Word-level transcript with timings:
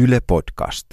Yle 0.00 0.20
Podcast. 0.26 0.86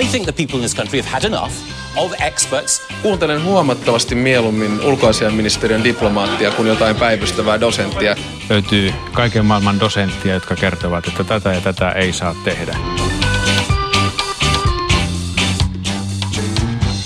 I 0.00 0.04
think 0.10 0.24
the 0.24 0.32
people 0.32 0.56
in 0.56 0.60
this 0.60 0.74
country 0.74 1.00
have 1.00 1.10
had 1.10 1.24
enough 1.24 1.52
of 1.96 2.12
experts. 2.20 2.82
Kuuntelen 3.02 3.44
huomattavasti 3.44 4.14
mieluummin 4.14 4.80
ulkoasiainministeriön 4.80 5.84
diplomaattia 5.84 6.50
kuin 6.50 6.68
jotain 6.68 6.96
päivystävää 6.96 7.60
dosenttia. 7.60 8.16
Löytyy 8.50 8.92
kaiken 9.12 9.46
maailman 9.46 9.80
dosenttia, 9.80 10.34
jotka 10.34 10.56
kertovat, 10.56 11.08
että 11.08 11.24
tätä 11.24 11.52
ja 11.52 11.60
tätä 11.60 11.92
ei 11.92 12.12
saa 12.12 12.34
tehdä. 12.44 12.76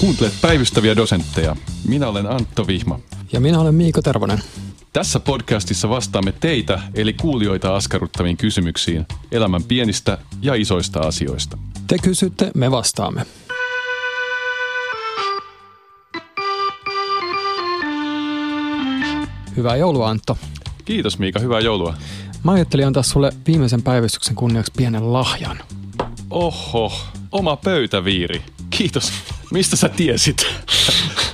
Kuuntelet 0.01 0.35
päivystäviä 0.41 0.97
dosentteja. 0.97 1.57
Minä 1.89 2.09
olen 2.09 2.27
Antto 2.27 2.67
Vihma. 2.67 3.01
Ja 3.37 3.41
minä 3.41 3.61
olen 3.61 3.75
Miiko 3.75 4.03
Tervonen. 4.03 4.39
Tässä 4.93 5.21
podcastissa 5.21 5.89
vastaamme 5.89 6.33
teitä, 6.33 6.81
eli 6.95 7.13
kuulijoita 7.13 7.77
askarruttaviin 7.77 8.37
kysymyksiin 8.37 9.07
elämän 9.33 9.63
pienistä 9.63 10.19
ja 10.43 10.55
isoista 10.55 11.01
asioista. 11.01 11.59
Te 11.87 11.97
kysytte, 12.03 12.51
me 12.55 12.71
vastaamme. 12.71 13.27
Hyvää 19.57 19.77
joulua 19.77 20.09
Antto. 20.09 20.39
Kiitos 20.85 21.19
Miika, 21.19 21.41
hyvää 21.41 21.61
joulua. 21.61 21.95
Mä 22.45 22.53
ajattelin 22.53 22.87
antaa 22.87 23.03
sulle 23.03 23.33
viimeisen 23.47 23.83
päivystyksen 23.83 24.35
kunniaksi 24.35 24.73
pienen 24.77 25.13
lahjan. 25.13 25.59
Oho, 26.31 26.93
oma 27.33 27.57
pöytäviiri. 27.57 28.43
Kiitos. 28.77 29.13
Mistä 29.53 29.77
sä 29.77 29.89
tiesit? 29.89 30.47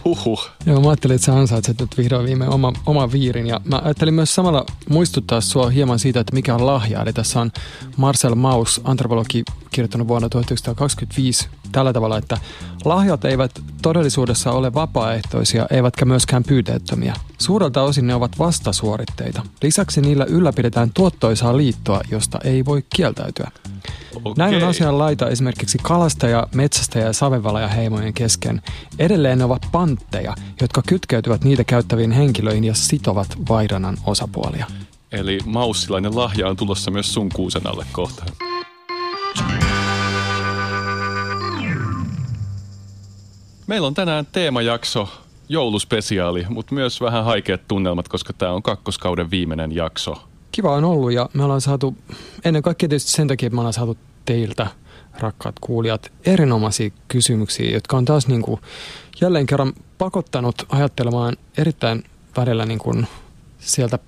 Huhhuh. 0.04 0.48
Joo, 0.66 0.80
mä 0.80 0.88
ajattelin, 0.88 1.14
että 1.14 1.24
sä 1.24 1.38
ansaitset 1.38 1.80
nyt 1.80 1.98
vihdoin 1.98 2.26
viimein 2.26 2.50
oma, 2.50 2.72
oma 2.86 3.12
viirin. 3.12 3.46
Ja 3.46 3.60
mä 3.64 3.80
ajattelin 3.84 4.14
myös 4.14 4.34
samalla 4.34 4.66
muistuttaa 4.88 5.40
sua 5.40 5.68
hieman 5.68 5.98
siitä, 5.98 6.20
että 6.20 6.34
mikä 6.34 6.54
on 6.54 6.66
lahja. 6.66 7.02
Eli 7.02 7.12
tässä 7.12 7.40
on 7.40 7.52
Marcel 7.96 8.34
Maus, 8.34 8.80
antropologi, 8.84 9.42
kirjoittanut 9.70 10.08
vuonna 10.08 10.28
1925 10.28 11.48
tällä 11.72 11.92
tavalla, 11.92 12.18
että 12.18 12.38
lahjat 12.84 13.24
eivät 13.24 13.60
todellisuudessa 13.82 14.52
ole 14.52 14.74
vapaaehtoisia, 14.74 15.66
eivätkä 15.70 16.04
myöskään 16.04 16.44
pyyteettömiä. 16.44 17.14
Suurelta 17.38 17.82
osin 17.82 18.06
ne 18.06 18.14
ovat 18.14 18.38
vastasuoritteita. 18.38 19.42
Lisäksi 19.62 20.00
niillä 20.00 20.24
ylläpidetään 20.24 20.90
tuottoisaa 20.94 21.56
liittoa, 21.56 22.00
josta 22.10 22.38
ei 22.44 22.64
voi 22.64 22.84
kieltäytyä. 22.96 23.50
Okei. 24.16 24.32
Näin 24.36 24.54
on 24.54 24.68
asian 24.68 24.98
laita 24.98 25.28
esimerkiksi 25.28 25.78
kalastaja, 25.82 26.46
metsästäjä 26.54 27.06
ja 27.06 27.12
savevalaja 27.12 27.68
heimojen 27.68 28.14
kesken. 28.14 28.62
Edelleen 28.98 29.38
ne 29.38 29.44
ovat 29.44 29.66
pantteja, 29.72 30.34
jotka 30.60 30.82
kytkeytyvät 30.86 31.44
niitä 31.44 31.64
käyttäviin 31.64 32.12
henkilöihin 32.12 32.64
ja 32.64 32.74
sitovat 32.74 33.36
vaihdannan 33.48 33.96
osapuolia. 34.06 34.66
Eli 35.12 35.38
maussilainen 35.44 36.16
lahja 36.16 36.48
on 36.48 36.56
tulossa 36.56 36.90
myös 36.90 37.14
sun 37.14 37.28
kuusen 37.34 37.66
alle 37.66 37.86
kohta. 37.92 38.24
Meillä 43.66 43.86
on 43.86 43.94
tänään 43.94 44.26
teemajakso, 44.32 45.08
jouluspesiaali, 45.48 46.46
mutta 46.48 46.74
myös 46.74 47.00
vähän 47.00 47.24
haikeat 47.24 47.68
tunnelmat, 47.68 48.08
koska 48.08 48.32
tämä 48.32 48.52
on 48.52 48.62
kakkoskauden 48.62 49.30
viimeinen 49.30 49.72
jakso. 49.72 50.31
Kiva 50.52 50.74
on 50.74 50.84
ollut 50.84 51.12
ja 51.12 51.28
me 51.34 51.44
ollaan 51.44 51.60
saatu, 51.60 51.96
ennen 52.44 52.62
kaikkea 52.62 52.88
tietysti 52.88 53.10
sen 53.10 53.28
takia, 53.28 53.46
että 53.46 53.54
me 53.54 53.60
ollaan 53.60 53.72
saatu 53.72 53.96
teiltä, 54.24 54.66
rakkaat 55.18 55.54
kuulijat, 55.60 56.12
erinomaisia 56.26 56.90
kysymyksiä, 57.08 57.70
jotka 57.70 57.96
on 57.96 58.04
taas 58.04 58.28
niin 58.28 58.42
kuin 58.42 58.60
jälleen 59.20 59.46
kerran 59.46 59.72
pakottanut 59.98 60.54
ajattelemaan 60.68 61.36
erittäin 61.58 62.04
välillä 62.36 62.66
niin 62.66 62.78
kuin 62.78 63.06
sieltä 63.58 63.98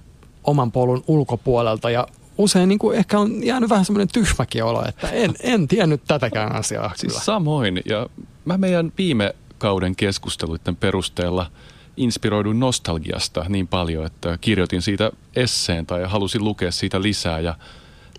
oman 0.44 0.72
polun 0.72 1.04
ulkopuolelta 1.06 1.90
ja 1.90 2.06
usein 2.38 2.68
niin 2.68 2.78
kuin 2.78 2.98
ehkä 2.98 3.18
on 3.18 3.44
jäänyt 3.44 3.70
vähän 3.70 3.84
semmoinen 3.84 4.08
tyhmäkin 4.12 4.64
olo, 4.64 4.84
että 4.88 5.08
en, 5.08 5.34
en 5.42 5.68
tiennyt 5.68 6.00
tätäkään 6.06 6.54
asiaa 6.54 6.92
Siis 6.96 7.24
samoin, 7.24 7.82
ja 7.84 8.06
mä 8.44 8.58
meidän 8.58 8.92
viime 8.98 9.34
kauden 9.58 9.96
keskusteluiden 9.96 10.76
perusteella 10.76 11.50
inspiroiduin 11.96 12.60
nostalgiasta 12.60 13.44
niin 13.48 13.68
paljon, 13.68 14.06
että 14.06 14.38
kirjoitin 14.40 14.82
siitä 14.82 15.10
esseen 15.36 15.86
tai 15.86 16.04
halusin 16.04 16.44
lukea 16.44 16.72
siitä 16.72 17.02
lisää 17.02 17.40
ja 17.40 17.54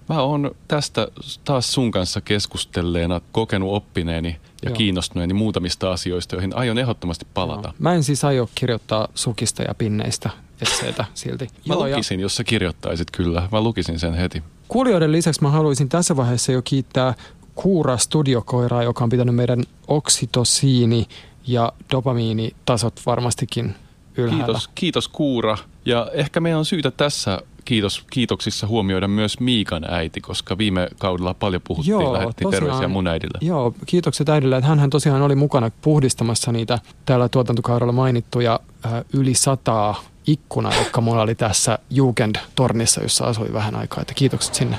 mä 0.09 0.21
oon 0.21 0.51
tästä 0.67 1.07
taas 1.43 1.73
sun 1.73 1.91
kanssa 1.91 2.21
keskustelleena 2.21 3.21
kokenut 3.31 3.73
oppineeni 3.73 4.29
ja 4.63 4.69
Joo. 4.69 4.75
Kiinnostuneeni 4.75 5.33
muutamista 5.33 5.91
asioista, 5.91 6.35
joihin 6.35 6.55
aion 6.55 6.77
ehdottomasti 6.77 7.27
palata. 7.33 7.67
Joo. 7.67 7.75
Mä 7.79 7.93
en 7.93 8.03
siis 8.03 8.23
aio 8.25 8.49
kirjoittaa 8.55 9.07
sukista 9.15 9.63
ja 9.63 9.73
pinneistä 9.75 10.29
esseitä 10.61 11.05
silti. 11.13 11.47
Mä 11.67 11.73
Joo, 11.73 11.87
ja- 11.87 11.95
lukisin, 11.95 12.19
jos 12.19 12.35
sä 12.35 12.43
kirjoittaisit 12.43 13.11
kyllä. 13.11 13.49
Mä 13.51 13.61
lukisin 13.61 13.99
sen 13.99 14.13
heti. 14.13 14.43
Kuulijoiden 14.67 15.11
lisäksi 15.11 15.41
mä 15.41 15.49
haluaisin 15.49 15.89
tässä 15.89 16.15
vaiheessa 16.15 16.51
jo 16.51 16.61
kiittää 16.61 17.13
Kuura 17.55 17.97
studiokoiraa, 17.97 18.83
joka 18.83 19.03
on 19.03 19.09
pitänyt 19.09 19.35
meidän 19.35 19.63
oksitosiini 19.87 21.07
ja 21.47 21.73
dopamiinitasot 21.91 23.01
varmastikin 23.05 23.75
ylhäällä. 24.17 24.45
Kiitos, 24.45 24.69
kiitos 24.75 25.07
Kuura. 25.07 25.57
Ja 25.85 26.11
ehkä 26.13 26.39
meidän 26.39 26.59
on 26.59 26.65
syytä 26.65 26.91
tässä 26.91 27.41
kiitos, 27.65 28.05
kiitoksissa 28.09 28.67
huomioida 28.67 29.07
myös 29.07 29.39
Miikan 29.39 29.85
äiti, 29.89 30.21
koska 30.21 30.57
viime 30.57 30.87
kaudella 30.97 31.33
paljon 31.33 31.61
puhuttiin, 31.67 31.91
Joo, 31.91 32.13
lähettiin 32.13 32.47
tosiaan. 32.47 32.63
terveisiä 32.63 32.87
mun 32.87 33.07
äidille. 33.07 33.37
Joo, 33.41 33.73
kiitokset 33.85 34.29
äidille, 34.29 34.57
että 34.57 34.75
hän 34.75 34.89
tosiaan 34.89 35.21
oli 35.21 35.35
mukana 35.35 35.71
puhdistamassa 35.81 36.51
niitä 36.51 36.79
täällä 37.05 37.29
tuotantokaudella 37.29 37.93
mainittuja 37.93 38.59
äh, 38.85 38.91
yli 39.13 39.33
sataa 39.33 40.03
ikkunaa, 40.27 40.75
jotka 40.75 41.01
mulla 41.01 41.21
oli 41.21 41.35
tässä 41.35 41.79
Jugend-tornissa, 41.89 43.01
jossa 43.01 43.25
asuin 43.25 43.53
vähän 43.53 43.75
aikaa. 43.75 44.01
Että 44.01 44.13
kiitokset 44.13 44.55
sinne. 44.55 44.77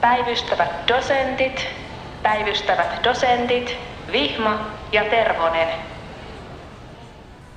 Päivystävät 0.00 0.88
dosentit, 0.88 1.66
päivystävät 2.22 3.04
dosentit, 3.04 3.76
Vihma 4.14 4.70
ja 4.92 5.04
Tervonen. 5.04 5.68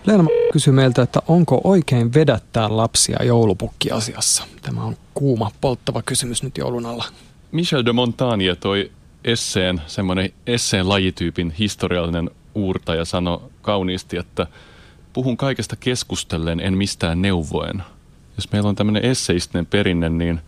Leena 0.05 0.25
kysyy 0.53 0.73
meiltä, 0.73 1.01
että 1.01 1.19
onko 1.27 1.61
oikein 1.63 2.13
vedättää 2.13 2.77
lapsia 2.77 3.23
joulupukkiasiassa? 3.23 4.43
Tämä 4.61 4.83
on 4.83 4.95
kuuma, 5.13 5.51
polttava 5.61 6.01
kysymys 6.01 6.43
nyt 6.43 6.57
joulun 6.57 6.85
alla. 6.85 7.05
Michel 7.51 7.85
de 7.85 7.93
Montaigne 7.93 8.55
toi 8.55 8.91
esseen, 9.23 9.81
semmoinen 9.87 10.29
esseen 10.47 10.89
lajityypin 10.89 11.51
historiallinen 11.51 12.31
uurtaja 12.55 13.05
sanoi 13.05 13.41
kauniisti, 13.61 14.17
että 14.17 14.47
puhun 15.13 15.37
kaikesta 15.37 15.75
keskustellen, 15.75 16.59
en 16.59 16.77
mistään 16.77 17.21
neuvoen. 17.21 17.83
Jos 18.37 18.51
meillä 18.51 18.69
on 18.69 18.75
tämmöinen 18.75 19.05
esseistinen 19.05 19.65
perinne, 19.65 20.09
niin 20.09 20.41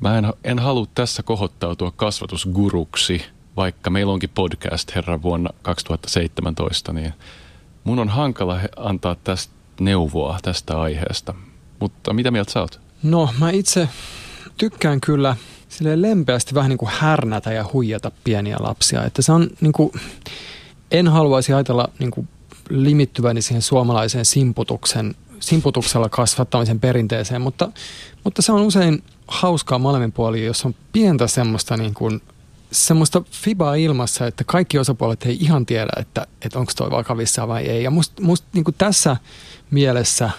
mä 0.00 0.18
en, 0.18 0.32
en 0.44 0.58
halua 0.58 0.86
tässä 0.94 1.22
kohottautua 1.22 1.90
kasvatusguruksi, 1.90 3.22
vaikka 3.58 3.90
meillä 3.90 4.12
onkin 4.12 4.30
podcast 4.34 4.94
herran 4.94 5.22
vuonna 5.22 5.50
2017, 5.62 6.92
niin 6.92 7.12
mun 7.84 7.98
on 7.98 8.08
hankala 8.08 8.60
antaa 8.76 9.16
tästä 9.24 9.54
neuvoa 9.80 10.38
tästä 10.42 10.80
aiheesta. 10.80 11.34
Mutta 11.80 12.12
mitä 12.12 12.30
mieltä 12.30 12.52
sä 12.52 12.60
oot? 12.60 12.80
No, 13.02 13.28
mä 13.38 13.50
itse 13.50 13.88
tykkään 14.56 15.00
kyllä 15.00 15.36
sille 15.68 16.02
lempeästi 16.02 16.54
vähän 16.54 16.68
niin 16.68 16.78
kuin 16.78 16.90
härnätä 16.92 17.52
ja 17.52 17.64
huijata 17.72 18.10
pieniä 18.24 18.56
lapsia. 18.60 19.04
Että 19.04 19.22
se 19.22 19.32
on 19.32 19.50
niin 19.60 19.72
kuin, 19.72 19.92
en 20.90 21.08
haluaisi 21.08 21.52
ajatella 21.52 21.88
niin 21.98 22.10
kuin 22.10 22.28
limittyväni 22.70 23.42
siihen 23.42 23.62
suomalaiseen 23.62 24.24
simputuksen, 24.24 25.14
simputuksella 25.40 26.08
kasvattamisen 26.08 26.80
perinteeseen, 26.80 27.42
mutta, 27.42 27.72
mutta 28.24 28.42
se 28.42 28.52
on 28.52 28.62
usein 28.62 29.02
hauskaa 29.28 29.78
molemmin 29.78 30.12
puolin, 30.12 30.46
jos 30.46 30.64
on 30.64 30.74
pientä 30.92 31.26
semmoista 31.26 31.76
niin 31.76 31.94
kuin 31.94 32.20
semmoista 32.72 33.22
fibaa 33.30 33.74
ilmassa, 33.74 34.26
että 34.26 34.44
kaikki 34.44 34.78
osapuolet 34.78 35.22
ei 35.22 35.38
ihan 35.40 35.66
tiedä, 35.66 35.92
että, 35.96 36.26
että 36.42 36.58
onko 36.58 36.72
toi 36.76 36.90
vakavissaan 36.90 37.48
vai 37.48 37.64
ei. 37.64 37.82
Ja 37.82 37.90
musta 37.90 38.22
must, 38.22 38.44
niin 38.52 38.64
tässä 38.78 39.16
mielessä 39.70 40.30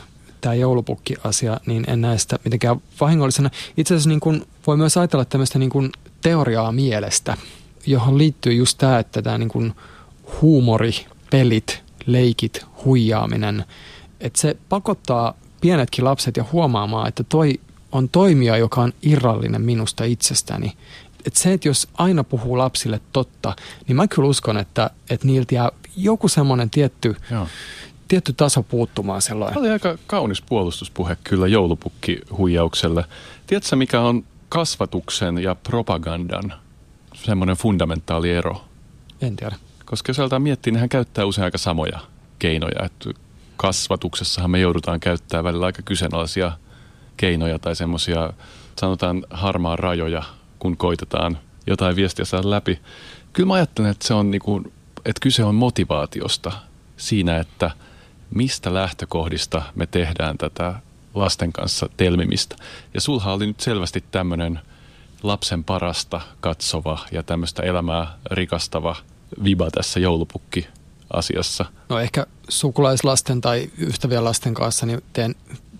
tämä 0.41 0.55
joulupukki-asia, 0.55 1.59
niin 1.65 1.83
en 1.87 2.01
näe 2.01 2.17
sitä 2.17 2.39
mitenkään 2.43 2.81
vahingollisena. 3.01 3.49
Itse 3.77 3.93
asiassa 3.93 4.09
niin 4.09 4.19
kuin 4.19 4.45
voi 4.67 4.77
myös 4.77 4.97
ajatella 4.97 5.25
tämmöistä 5.25 5.59
niin 5.59 5.69
kuin 5.69 5.91
teoriaa 6.21 6.71
mielestä, 6.71 7.37
johon 7.85 8.17
liittyy 8.17 8.53
just 8.53 8.77
tämä, 8.77 8.99
että 8.99 9.21
tämä 9.21 9.37
niin 9.37 9.73
huumori, 10.41 11.05
pelit, 11.31 11.83
leikit, 12.05 12.65
huijaaminen, 12.85 13.65
että 14.19 14.41
se 14.41 14.57
pakottaa 14.69 15.33
pienetkin 15.61 16.05
lapset 16.05 16.37
ja 16.37 16.45
huomaamaan, 16.51 17.07
että 17.07 17.23
toi 17.23 17.59
on 17.91 18.09
toimija, 18.09 18.57
joka 18.57 18.81
on 18.81 18.93
irrallinen 19.01 19.61
minusta 19.61 20.03
itsestäni. 20.03 20.73
Et 21.25 21.35
se, 21.35 21.53
että 21.53 21.67
jos 21.67 21.87
aina 21.93 22.23
puhuu 22.23 22.57
lapsille 22.57 23.01
totta, 23.13 23.55
niin 23.87 23.95
mä 23.95 24.07
kyllä 24.07 24.27
uskon, 24.27 24.57
että, 24.57 24.89
että 25.09 25.27
niiltä 25.27 25.55
jää 25.55 25.69
joku 25.97 26.27
semmoinen 26.27 26.69
tietty, 26.69 27.15
Joo. 27.31 27.47
tietty 28.07 28.33
taso 28.33 28.63
puuttumaan 28.63 29.21
sellainen. 29.21 29.53
Tämä 29.53 29.63
oli 29.63 29.71
aika 29.71 29.97
kaunis 30.07 30.41
puolustuspuhe 30.41 31.17
kyllä 31.23 31.47
joulupukkihuijaukselle. 31.47 33.05
Tiedätkö, 33.47 33.75
mikä 33.75 34.01
on 34.01 34.23
kasvatuksen 34.49 35.37
ja 35.37 35.55
propagandan 35.55 36.53
semmoinen 37.13 37.55
fundamentaali 37.55 38.31
ero? 38.31 38.63
En 39.21 39.35
tiedä. 39.35 39.55
Koska 39.85 40.09
jos 40.09 40.19
aletaan 40.19 40.41
miettiä, 40.41 40.71
niin 40.71 40.79
hän 40.79 40.89
käyttää 40.89 41.25
usein 41.25 41.45
aika 41.45 41.57
samoja 41.57 41.99
keinoja. 42.39 42.85
Että 42.85 43.09
kasvatuksessahan 43.57 44.51
me 44.51 44.59
joudutaan 44.59 44.99
käyttämään 44.99 45.43
välillä 45.43 45.65
aika 45.65 45.81
kyseenalaisia 45.81 46.51
keinoja 47.17 47.59
tai 47.59 47.75
semmoisia, 47.75 48.33
sanotaan 48.79 49.25
harmaan 49.29 49.79
rajoja, 49.79 50.23
kun 50.59 50.77
koitetaan 50.77 51.37
jotain 51.67 51.95
viestiä 51.95 52.25
saada 52.25 52.49
läpi. 52.49 52.79
Kyllä 53.33 53.47
mä 53.47 53.53
ajattelen, 53.53 53.91
että 53.91 54.07
se 54.07 54.13
on 54.13 54.31
niin 54.31 54.41
kuin, 54.41 54.73
että 55.05 55.19
kyse 55.21 55.43
on 55.43 55.55
motivaatiosta 55.55 56.51
siinä, 56.97 57.37
että 57.37 57.71
mistä 58.35 58.73
lähtökohdista 58.73 59.61
me 59.75 59.87
tehdään 59.87 60.37
tätä 60.37 60.75
lasten 61.13 61.53
kanssa 61.53 61.89
telmimistä. 61.97 62.55
Ja 62.93 63.01
sulha 63.01 63.33
oli 63.33 63.47
nyt 63.47 63.59
selvästi 63.59 64.03
tämmöinen 64.11 64.59
lapsen 65.23 65.63
parasta 65.63 66.21
katsova 66.39 66.99
ja 67.11 67.23
tämmöistä 67.23 67.63
elämää 67.63 68.17
rikastava 68.31 68.95
viba 69.43 69.71
tässä 69.71 69.99
joulupukki 69.99 70.67
asiassa. 71.13 71.65
No 71.89 71.99
ehkä 71.99 72.25
sukulaislasten 72.49 73.41
tai 73.41 73.69
ystävien 73.77 74.23
lasten 74.23 74.53
kanssa 74.53 74.85
niin 74.85 75.01
teen, 75.13 75.35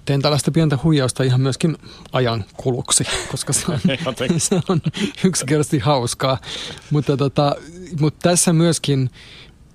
teen 0.09 0.21
tällaista 0.21 0.51
pientä 0.51 0.77
huijausta 0.83 1.23
ihan 1.23 1.41
myöskin 1.41 1.77
ajan 2.11 2.45
kuluksi, 2.57 3.03
koska 3.31 3.53
se 3.53 3.65
on, 3.71 3.79
se 4.37 4.59
on 4.69 4.81
yksinkertaisesti 5.23 5.79
hauskaa. 5.79 6.37
Mutta, 6.91 7.17
tota, 7.17 7.55
mutta 7.99 8.29
tässä 8.29 8.53
myöskin 8.53 9.09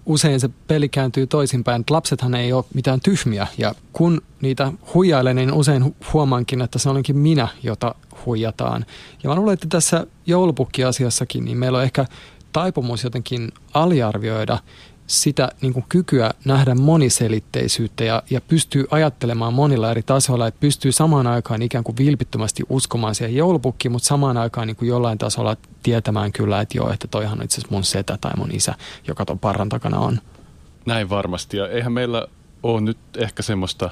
usein 0.06 0.40
se 0.40 0.50
peli 0.66 0.88
kääntyy 0.88 1.26
toisinpäin, 1.26 1.81
että 1.81 1.94
lapsethan 1.94 2.34
ei 2.34 2.52
ole 2.52 2.64
mitään 2.75 3.00
tyhmiä 3.00 3.46
ja 3.58 3.75
kun 3.92 4.22
niitä 4.40 4.72
huijailen, 4.94 5.36
niin 5.36 5.52
usein 5.52 5.96
huomaankin, 6.12 6.60
että 6.60 6.78
se 6.78 6.88
onkin 6.88 7.19
minä, 7.19 7.48
jota 7.62 7.94
huijataan. 8.26 8.87
Ja 9.22 9.28
mä 9.30 9.37
luulen, 9.37 9.54
että 9.54 9.66
tässä 9.70 10.06
joulupukki-asiassakin, 10.26 11.44
niin 11.44 11.58
meillä 11.58 11.78
on 11.78 11.84
ehkä 11.84 12.06
taipumus 12.52 13.04
jotenkin 13.04 13.52
aliarvioida 13.75 14.58
sitä 15.06 15.48
niin 15.60 15.72
kuin 15.72 15.84
kykyä 15.88 16.30
nähdä 16.44 16.74
moniselitteisyyttä 16.74 18.04
ja, 18.04 18.22
ja 18.30 18.40
pystyy 18.40 18.84
ajattelemaan 18.90 19.54
monilla 19.54 19.90
eri 19.90 20.02
tasoilla, 20.02 20.46
että 20.46 20.60
pystyy 20.60 20.92
samaan 20.92 21.26
aikaan 21.26 21.62
ikään 21.62 21.84
kuin 21.84 21.96
vilpittömästi 21.96 22.62
uskomaan 22.68 23.14
siihen 23.14 23.36
joulupukkiin, 23.36 23.92
mutta 23.92 24.06
samaan 24.06 24.36
aikaan 24.36 24.66
niin 24.66 24.76
kuin 24.76 24.88
jollain 24.88 25.18
tasolla 25.18 25.56
tietämään 25.82 26.32
kyllä, 26.32 26.60
että 26.60 26.78
joo, 26.78 26.92
että 26.92 27.08
toihan 27.08 27.38
on 27.38 27.44
itse 27.44 27.54
asiassa 27.54 27.74
mun 27.74 27.84
setä 27.84 28.18
tai 28.20 28.32
mun 28.36 28.52
isä, 28.52 28.74
joka 29.08 29.24
ton 29.24 29.38
parran 29.38 29.68
takana 29.68 29.98
on. 29.98 30.20
Näin 30.86 31.10
varmasti, 31.10 31.56
ja 31.56 31.68
eihän 31.68 31.92
meillä 31.92 32.26
ole 32.62 32.80
nyt 32.80 32.98
ehkä 33.16 33.42
semmoista 33.42 33.90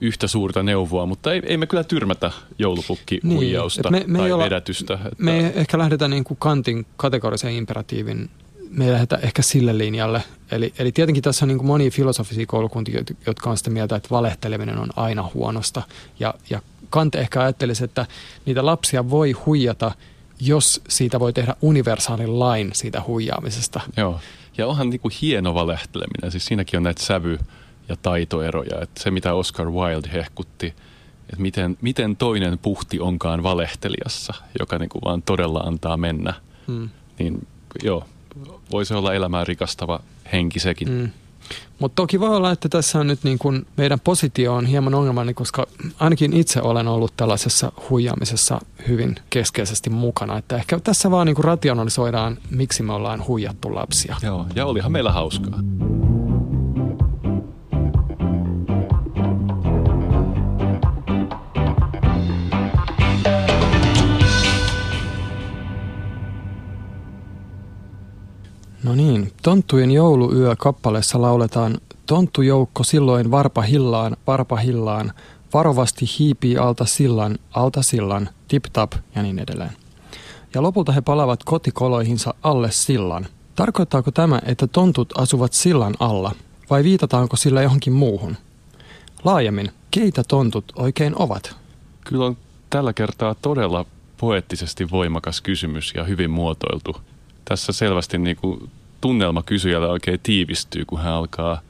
yhtä 0.00 0.26
suurta 0.26 0.62
neuvoa, 0.62 1.06
mutta 1.06 1.32
ei, 1.32 1.42
ei 1.46 1.56
me 1.56 1.66
kyllä 1.66 1.84
tyrmätä 1.84 2.30
joulupukki-huijausta 2.58 3.90
niin, 3.90 4.02
me, 4.06 4.12
me 4.12 4.18
tai 4.18 4.32
olla, 4.32 4.44
vedätystä. 4.44 4.94
Että... 4.94 5.08
Me 5.18 5.52
ehkä 5.54 5.78
lähdetään 5.78 6.10
niin 6.10 6.24
kuin 6.24 6.38
Kantin 6.38 6.86
kategorisen 6.96 7.52
imperatiivin 7.52 8.30
me 8.76 8.86
ei 8.86 8.92
lähdetä 8.92 9.16
ehkä 9.16 9.42
sille 9.42 9.78
linjalle. 9.78 10.22
Eli, 10.50 10.74
eli 10.78 10.92
tietenkin 10.92 11.22
tässä 11.22 11.44
on 11.44 11.48
niin 11.48 11.58
kuin 11.58 11.66
monia 11.66 11.90
filosofisia 11.90 12.46
koulukuntia, 12.46 13.02
jotka 13.26 13.50
on 13.50 13.56
sitä 13.56 13.70
mieltä, 13.70 13.96
että 13.96 14.10
valehteleminen 14.10 14.78
on 14.78 14.88
aina 14.96 15.30
huonosta. 15.34 15.82
Ja, 16.20 16.34
ja 16.50 16.62
Kant 16.90 17.14
ehkä 17.14 17.40
ajattelisi, 17.40 17.84
että 17.84 18.06
niitä 18.46 18.66
lapsia 18.66 19.10
voi 19.10 19.32
huijata, 19.32 19.92
jos 20.40 20.80
siitä 20.88 21.20
voi 21.20 21.32
tehdä 21.32 21.56
universaalin 21.62 22.38
lain 22.38 22.70
siitä 22.74 23.02
huijaamisesta. 23.06 23.80
Joo, 23.96 24.20
ja 24.58 24.66
onhan 24.66 24.90
niin 24.90 25.00
kuin 25.00 25.14
hieno 25.22 25.54
valehteleminen. 25.54 26.30
Siis 26.30 26.46
siinäkin 26.46 26.76
on 26.76 26.82
näitä 26.82 27.02
sävy- 27.02 27.38
ja 27.88 27.96
taitoeroja. 27.96 28.80
Että 28.82 29.02
se, 29.02 29.10
mitä 29.10 29.34
Oscar 29.34 29.70
Wilde 29.70 30.12
hehkutti, 30.12 30.66
että 30.66 31.42
miten, 31.42 31.76
miten 31.80 32.16
toinen 32.16 32.58
puhti 32.58 33.00
onkaan 33.00 33.42
valehtelijassa, 33.42 34.34
joka 34.58 34.78
niin 34.78 34.88
kuin 34.88 35.02
vaan 35.04 35.22
todella 35.22 35.60
antaa 35.60 35.96
mennä. 35.96 36.34
Hmm. 36.66 36.88
Niin 37.18 37.46
joo, 37.82 38.04
voisi 38.74 38.94
olla 38.94 39.14
elämää 39.14 39.44
rikastava 39.44 40.00
henki 40.32 40.60
sekin. 40.60 40.90
Mm. 40.90 41.10
Mutta 41.78 42.02
toki 42.02 42.20
voi 42.20 42.36
olla, 42.36 42.50
että 42.50 42.68
tässä 42.68 42.98
on 42.98 43.06
nyt 43.06 43.24
niin 43.24 43.38
kun 43.38 43.66
meidän 43.76 44.00
positio 44.00 44.54
on 44.54 44.66
hieman 44.66 44.94
ongelmallinen, 44.94 45.34
koska 45.34 45.66
ainakin 46.00 46.32
itse 46.32 46.62
olen 46.62 46.88
ollut 46.88 47.12
tällaisessa 47.16 47.72
huijaamisessa 47.90 48.60
hyvin 48.88 49.16
keskeisesti 49.30 49.90
mukana. 49.90 50.38
Että 50.38 50.56
ehkä 50.56 50.80
tässä 50.80 51.10
vaan 51.10 51.26
niin 51.26 51.44
rationalisoidaan, 51.44 52.38
miksi 52.50 52.82
me 52.82 52.92
ollaan 52.92 53.26
huijattu 53.26 53.74
lapsia. 53.74 54.16
Joo, 54.22 54.46
ja 54.54 54.66
olihan 54.66 54.92
meillä 54.92 55.12
hauskaa. 55.12 55.58
No 68.84 68.94
niin, 68.94 69.32
Tonttujen 69.42 69.90
jouluyö 69.90 70.56
kappaleessa 70.58 71.22
lauletaan 71.22 71.78
Tonttujoukko 72.06 72.84
silloin 72.84 73.30
varpa 73.30 73.62
hillaan, 73.62 74.16
varpa 74.26 74.56
hillaan, 74.56 75.12
varovasti 75.54 76.06
hiipii 76.18 76.58
alta 76.58 76.84
sillan, 76.84 77.38
alta 77.50 77.82
sillan, 77.82 78.28
tip-tap 78.48 78.92
ja 79.14 79.22
niin 79.22 79.38
edelleen. 79.38 79.70
Ja 80.54 80.62
lopulta 80.62 80.92
he 80.92 81.00
palavat 81.00 81.44
kotikoloihinsa 81.44 82.34
alle 82.42 82.70
sillan. 82.70 83.26
Tarkoittaako 83.54 84.10
tämä, 84.10 84.40
että 84.46 84.66
tontut 84.66 85.12
asuvat 85.18 85.52
sillan 85.52 85.94
alla, 86.00 86.32
vai 86.70 86.84
viitataanko 86.84 87.36
sillä 87.36 87.62
johonkin 87.62 87.92
muuhun? 87.92 88.36
Laajemmin, 89.24 89.70
keitä 89.90 90.22
tontut 90.28 90.64
oikein 90.76 91.12
ovat? 91.16 91.56
Kyllä 92.04 92.24
on 92.24 92.36
tällä 92.70 92.92
kertaa 92.92 93.34
todella 93.34 93.86
poeettisesti 94.16 94.90
voimakas 94.90 95.40
kysymys 95.40 95.92
ja 95.96 96.04
hyvin 96.04 96.30
muotoiltu 96.30 96.96
tässä 97.44 97.72
selvästi 97.72 98.18
niin 98.18 98.36
kuin 98.36 98.70
tunnelma 99.00 99.42
kysyjällä 99.42 99.88
oikein 99.88 100.20
tiivistyy, 100.22 100.84
kun 100.84 101.00
hän 101.00 101.12
alkaa 101.12 101.60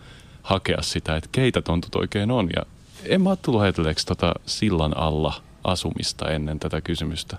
hakea 0.42 0.82
sitä, 0.82 1.16
että 1.16 1.28
keitä 1.32 1.62
tontut 1.62 1.94
oikein 1.94 2.30
on. 2.30 2.50
Ja 2.56 2.62
en 3.04 3.20
mä 3.20 3.36
tullut 3.36 3.62
ajatelleeksi 3.62 4.06
tota 4.06 4.34
sillan 4.46 4.96
alla 4.96 5.34
asumista 5.64 6.30
ennen 6.30 6.60
tätä 6.60 6.80
kysymystä. 6.80 7.36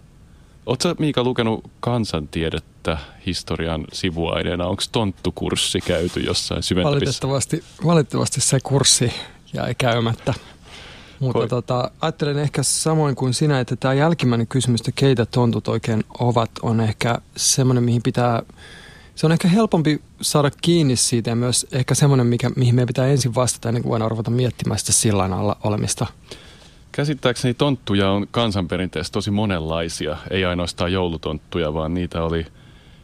Oletko 0.66 0.96
Miika 1.00 1.24
lukenut 1.24 1.64
kansantiedettä 1.80 2.98
historian 3.26 3.86
sivuaineena? 3.94 4.66
Onko 4.66 4.84
tonttukurssi 4.92 5.82
käyty 5.82 6.20
jossain 6.20 6.64
syventävissä? 6.64 7.06
Valitettavasti, 7.06 7.64
valitettavasti 7.86 8.42
se 8.42 8.60
kurssi 8.64 9.14
jäi 9.54 9.76
käymättä. 9.76 10.34
Mutta 11.20 11.40
Koi. 11.40 11.48
tota, 11.48 11.92
ajattelen 12.02 12.40
ehkä 12.40 12.64
samoin 12.64 13.16
kuin 13.16 13.34
sinä, 13.34 13.60
että 13.60 13.76
tämä 13.76 13.94
jälkimmäinen 13.94 14.48
kysymys, 14.48 14.82
että 14.82 14.92
keitä 14.96 15.26
tontut 15.26 15.68
oikein 15.68 16.04
ovat, 16.20 16.50
on 16.62 16.82
ehkä 16.82 17.18
semmoinen, 17.36 17.84
mihin 17.84 18.02
pitää, 18.04 18.44
se 19.16 19.26
on 19.26 19.32
ehkä 19.32 19.48
helpompi 19.48 20.02
saada 20.22 20.52
kiinni 20.62 20.96
siitä 20.96 21.30
ja 21.30 21.36
myös 21.36 21.68
ehkä 21.72 21.96
semmoinen, 21.96 22.28
mikä, 22.28 22.52
mihin 22.56 22.76
meidän 22.76 22.88
pitää 22.88 23.08
ensin 23.08 23.36
vastata 23.36 23.70
ennen 23.70 23.84
kuin 23.84 23.92
voidaan 23.92 24.12
ruveta 24.12 24.32
miettimään 24.32 24.80
sitä 24.80 24.94
sillan 24.94 25.34
alla 25.34 25.58
olemista. 25.64 26.06
Käsittääkseni 26.92 27.54
tonttuja 27.54 28.12
on 28.12 28.28
kansanperinteessä 28.32 29.14
tosi 29.14 29.32
monenlaisia, 29.32 30.18
ei 30.30 30.46
ainoastaan 30.46 30.94
joulutonttuja, 30.94 31.74
vaan 31.74 31.94
niitä 31.94 32.24
oli 32.24 32.46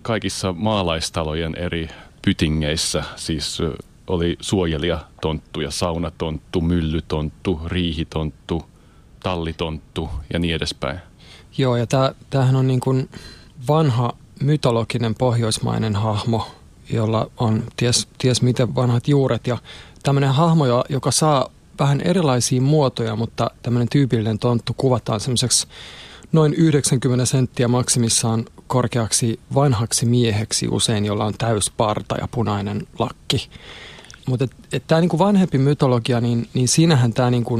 kaikissa 0.01 0.53
maalaistalojen 0.53 1.55
eri 1.55 1.89
pytingeissä, 2.21 3.03
siis 3.15 3.61
oli 4.07 4.37
suojelijatonttu 4.39 5.61
ja 5.61 5.71
saunatonttu, 5.71 6.61
myllytonttu, 6.61 7.61
riihitonttu, 7.65 8.65
tallitonttu 9.23 10.09
ja 10.33 10.39
niin 10.39 10.55
edespäin. 10.55 10.99
Joo, 11.57 11.75
ja 11.75 11.85
tämähän 12.29 12.55
on 12.55 12.67
niin 12.67 12.79
kuin 12.79 13.09
vanha 13.67 14.13
mytologinen 14.41 15.15
pohjoismainen 15.15 15.95
hahmo, 15.95 16.47
jolla 16.93 17.31
on 17.37 17.63
ties, 17.75 18.07
ties 18.17 18.41
miten 18.41 18.75
vanhat 18.75 19.07
juuret. 19.07 19.47
Ja 19.47 19.57
tämmöinen 20.03 20.33
hahmo, 20.33 20.65
joka 20.89 21.11
saa 21.11 21.49
vähän 21.79 22.01
erilaisia 22.01 22.61
muotoja, 22.61 23.15
mutta 23.15 23.51
tämmöinen 23.61 23.89
tyypillinen 23.89 24.39
tonttu 24.39 24.73
kuvataan 24.77 25.19
semmoiseksi 25.19 25.67
noin 26.31 26.53
90 26.53 27.25
senttiä 27.25 27.67
maksimissaan 27.67 28.45
korkeaksi 28.67 29.39
vanhaksi 29.55 30.05
mieheksi 30.05 30.67
usein, 30.67 31.05
jolla 31.05 31.25
on 31.25 31.33
täysparta 31.37 32.15
ja 32.15 32.27
punainen 32.31 32.87
lakki. 32.99 33.49
Mutta 34.27 34.47
tämä 34.87 35.01
niinku 35.01 35.19
vanhempi 35.19 35.57
mytologia, 35.57 36.21
niin, 36.21 36.49
niin 36.53 36.67
siinähän 36.67 37.13
tämä 37.13 37.31
niinku 37.31 37.59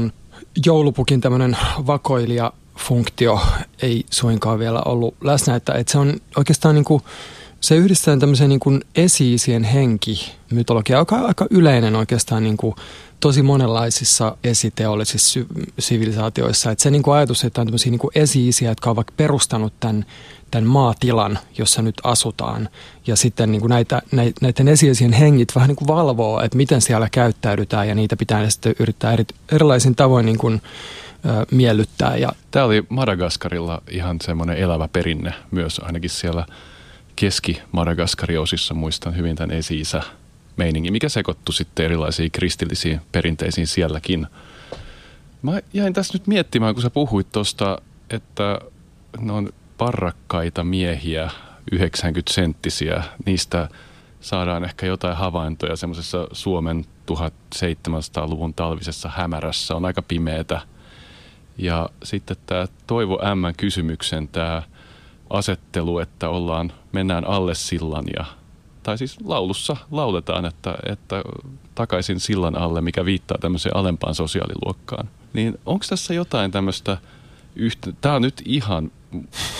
joulupukin 0.66 1.20
tämmöinen 1.20 1.56
vakoilija 1.86 2.52
funktio 2.78 3.40
ei 3.82 4.04
suinkaan 4.10 4.58
vielä 4.58 4.82
ollut 4.84 5.14
läsnä, 5.20 5.56
että, 5.56 5.72
että 5.72 5.92
se 5.92 5.98
on 5.98 6.16
oikeastaan 6.36 6.74
niinku, 6.74 7.02
se 7.60 7.76
yhdistää 7.76 8.16
tämmöisen 8.16 8.48
niinku 8.48 8.80
esiisien 8.94 9.64
henki 9.64 10.32
mytologia, 10.50 10.98
joka 10.98 11.16
on 11.16 11.26
aika 11.26 11.46
yleinen 11.50 11.96
oikeastaan 11.96 12.42
niinku 12.42 12.76
tosi 13.20 13.42
monenlaisissa 13.42 14.36
esiteollisissa 14.44 15.40
sivilisaatioissa. 15.78 16.70
Että 16.70 16.82
se 16.82 16.90
niinku 16.90 17.10
ajatus, 17.10 17.44
että 17.44 17.60
on 17.60 17.66
tämmöisiä 17.66 17.90
niinku 17.90 18.10
esi-isiä, 18.14 18.70
jotka 18.70 18.90
ovat 18.90 19.06
perustanut 19.16 19.72
tämän 19.80 20.06
tämän 20.52 20.68
maatilan, 20.68 21.38
jossa 21.58 21.82
nyt 21.82 21.94
asutaan. 22.04 22.68
Ja 23.06 23.16
sitten 23.16 23.52
niin 23.52 23.60
kuin 23.60 23.70
näitä, 23.70 24.02
näiden 24.40 24.68
esiesien 24.68 25.12
hengit 25.12 25.54
vähän 25.54 25.68
niin 25.68 25.76
kuin 25.76 25.88
valvoo, 25.88 26.40
että 26.40 26.56
miten 26.56 26.80
siellä 26.80 27.08
käyttäydytään 27.12 27.88
ja 27.88 27.94
niitä 27.94 28.16
pitää 28.16 28.50
sitten 28.50 28.74
yrittää 28.78 29.12
eri, 29.12 29.24
erilaisin 29.52 29.94
tavoin 29.94 30.26
niin 30.26 30.38
kuin, 30.38 30.62
ö, 31.26 31.46
miellyttää. 31.50 32.16
Ja... 32.16 32.32
Tämä 32.50 32.64
oli 32.64 32.84
Madagaskarilla 32.88 33.82
ihan 33.90 34.16
semmoinen 34.22 34.56
elävä 34.56 34.88
perinne 34.88 35.34
myös 35.50 35.80
ainakin 35.84 36.10
siellä 36.10 36.46
Keski-Madagaskarin 37.16 38.40
osissa 38.40 38.74
muistan 38.74 39.16
hyvin 39.16 39.36
tämän 39.36 39.56
esi 39.56 39.82
meiningi, 40.56 40.90
mikä 40.90 41.08
sekoittui 41.08 41.54
sitten 41.54 41.84
erilaisiin 41.84 42.30
kristillisiin 42.30 43.00
perinteisiin 43.12 43.66
sielläkin. 43.66 44.26
Mä 45.42 45.60
jäin 45.72 45.92
tässä 45.92 46.14
nyt 46.14 46.26
miettimään, 46.26 46.74
kun 46.74 46.82
sä 46.82 46.90
puhuit 46.90 47.32
tuosta, 47.32 47.78
että 48.10 48.58
ne 49.20 49.32
on 49.32 49.48
parrakkaita 49.82 50.64
miehiä, 50.64 51.30
90 51.72 52.32
senttisiä, 52.32 53.02
niistä 53.26 53.68
saadaan 54.20 54.64
ehkä 54.64 54.86
jotain 54.86 55.16
havaintoja 55.16 55.76
semmoisessa 55.76 56.28
Suomen 56.32 56.84
1700-luvun 57.10 58.54
talvisessa 58.54 59.10
hämärässä, 59.14 59.76
on 59.76 59.84
aika 59.84 60.02
pimeätä. 60.02 60.60
Ja 61.58 61.88
sitten 62.04 62.36
tämä 62.46 62.66
Toivo 62.86 63.18
M. 63.34 63.54
kysymyksen 63.56 64.28
tämä 64.28 64.62
asettelu, 65.30 65.98
että 65.98 66.28
ollaan, 66.28 66.72
mennään 66.92 67.26
alle 67.26 67.54
sillan 67.54 68.04
ja 68.16 68.24
tai 68.82 68.98
siis 68.98 69.18
laulussa 69.24 69.76
lauletaan, 69.90 70.44
että, 70.44 70.74
että 70.90 71.22
takaisin 71.74 72.20
sillan 72.20 72.58
alle, 72.58 72.80
mikä 72.80 73.04
viittaa 73.04 73.38
tämmöiseen 73.40 73.76
alempaan 73.76 74.14
sosiaaliluokkaan. 74.14 75.08
Niin 75.32 75.58
onko 75.66 75.84
tässä 75.88 76.14
jotain 76.14 76.50
tämmöistä, 76.50 76.96
tämä 78.00 78.14
on 78.14 78.22
nyt 78.22 78.42
ihan 78.44 78.90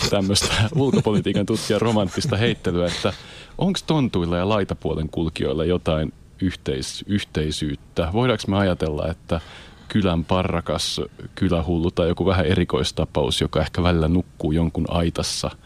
tämmöistä 0.09 0.53
ulkopolitiikan 0.75 1.45
tutkijan 1.45 1.81
romanttista 1.81 2.37
heittelyä, 2.37 2.87
että 2.87 3.13
onko 3.57 3.79
tontuilla 3.87 4.37
ja 4.37 4.49
laitapuolen 4.49 5.09
kulkijoilla 5.09 5.65
jotain 5.65 6.13
yhteis, 6.41 7.05
yhteisyyttä? 7.07 8.09
Voidaanko 8.13 8.43
me 8.47 8.57
ajatella, 8.57 9.07
että 9.07 9.41
kylän 9.87 10.25
parrakas 10.25 11.01
kylähullu 11.35 11.91
tai 11.91 12.07
joku 12.07 12.25
vähän 12.25 12.45
erikoistapaus, 12.45 13.41
joka 13.41 13.61
ehkä 13.61 13.83
välillä 13.83 14.07
nukkuu 14.07 14.51
jonkun 14.51 14.85
aitassa– 14.89 15.51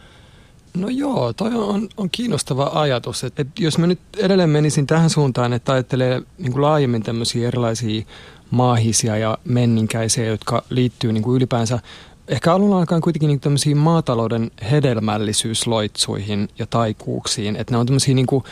No 0.76 0.88
joo, 0.88 1.32
toi 1.32 1.54
on, 1.54 1.88
on 1.96 2.10
kiinnostava 2.10 2.70
ajatus. 2.74 3.24
Että 3.24 3.42
et 3.42 3.48
jos 3.58 3.78
mä 3.78 3.86
nyt 3.86 3.98
edelleen 4.16 4.50
menisin 4.50 4.86
tähän 4.86 5.10
suuntaan, 5.10 5.52
että 5.52 5.72
ajattelee 5.72 6.22
niin 6.38 6.52
kuin 6.52 6.62
laajemmin 6.62 7.02
tämmöisiä 7.02 7.48
erilaisia 7.48 8.02
maahisia 8.50 9.16
ja 9.16 9.38
menninkäisiä, 9.44 10.24
jotka 10.24 10.62
liittyy 10.70 11.12
niin 11.12 11.22
kuin 11.22 11.36
ylipäänsä 11.36 11.80
ehkä 12.28 12.54
alun 12.54 12.76
alkaen 12.76 13.00
kuitenkin 13.00 13.28
niin 13.28 13.40
tämmöisiin 13.40 13.76
maatalouden 13.76 14.50
hedelmällisyysloitsuihin 14.70 16.48
ja 16.58 16.66
taikuuksiin. 16.66 17.56
Että 17.56 17.74
ne 17.74 17.78
on 17.78 17.86
tämmöisiä 17.86 18.14
niin 18.14 18.26
kuin 18.26 18.44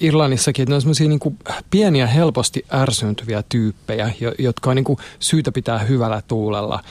Irlannissakin, 0.00 0.62
että 0.62 0.70
ne 0.70 0.74
on 0.74 0.80
semmoisia 0.80 1.08
niin 1.08 1.38
pieniä, 1.70 2.06
helposti 2.06 2.64
ärsyntyviä 2.72 3.42
tyyppejä, 3.48 4.12
jotka 4.38 4.70
on 4.70 4.76
niin 4.76 4.84
kuin 4.84 4.98
syytä 5.18 5.52
pitää 5.52 5.78
hyvällä 5.78 6.22
tuulella. 6.28 6.82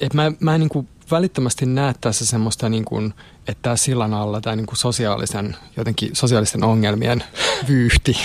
Et 0.00 0.14
mä, 0.14 0.32
mä 0.40 0.54
en 0.54 0.60
niin 0.60 0.68
kuin 0.68 0.88
välittömästi 1.10 1.66
näe 1.66 1.94
tässä 2.00 2.26
semmoista, 2.26 2.68
niin 2.68 2.84
kuin, 2.84 3.14
että 3.48 3.62
tämä 3.62 3.76
sillan 3.76 4.14
alla 4.14 4.40
tämä 4.40 4.56
niin 4.56 4.66
kuin 4.66 4.76
sosiaalisen, 4.76 5.56
jotenkin 5.76 6.10
sosiaalisten 6.12 6.64
ongelmien 6.64 7.24
vyyhti. 7.68 8.16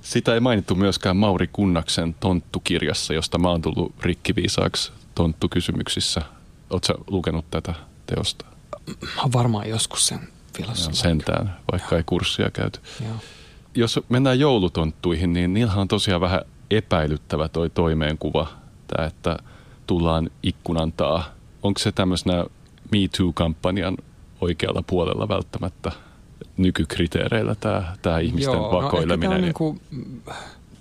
Sitä 0.00 0.34
ei 0.34 0.40
mainittu 0.40 0.74
myöskään 0.74 1.16
Mauri 1.16 1.46
Kunnaksen 1.52 2.14
tonttukirjassa, 2.20 3.14
josta 3.14 3.38
mä 3.38 3.48
oon 3.48 3.62
tullut 3.62 3.94
rikkiviisaaksi 4.00 4.92
tonttukysymyksissä. 5.14 6.22
Oletko 6.70 7.04
lukenut 7.06 7.44
tätä 7.50 7.74
teosta? 8.06 8.44
Mä 8.86 9.22
oon 9.22 9.32
varmaan 9.32 9.68
joskus 9.68 10.06
sen 10.06 10.20
filosofian. 10.56 10.94
Sentään, 10.94 11.56
vaikka 11.72 11.96
ei 11.96 12.02
kurssia 12.06 12.50
käyty. 12.50 12.80
Joo. 13.04 13.14
Jos 13.74 14.00
mennään 14.08 14.38
joulutonttuihin, 14.38 15.32
niin 15.32 15.54
niillähän 15.54 15.80
on 15.80 15.88
tosiaan 15.88 16.20
vähän 16.20 16.40
epäilyttävä 16.70 17.48
toi 17.48 17.70
toimeenkuva. 17.70 18.46
Tämä, 18.86 19.06
että 19.06 19.38
tullaan 19.86 20.30
ikkunan 20.42 20.92
taa 20.92 21.34
onko 21.64 21.78
se 21.78 21.92
tämmöisenä 21.92 22.44
Me 22.92 22.98
Too-kampanjan 23.16 23.96
oikealla 24.40 24.82
puolella 24.86 25.28
välttämättä 25.28 25.92
nykykriteereillä 26.56 27.54
tämä, 27.54 27.96
tämä 28.02 28.18
ihmisten 28.18 28.54
Joo, 28.54 28.72
no 28.72 28.82
vakoileminen? 28.82 29.30
No, 29.30 29.38
niin 29.38 29.54
kuin, 29.54 29.80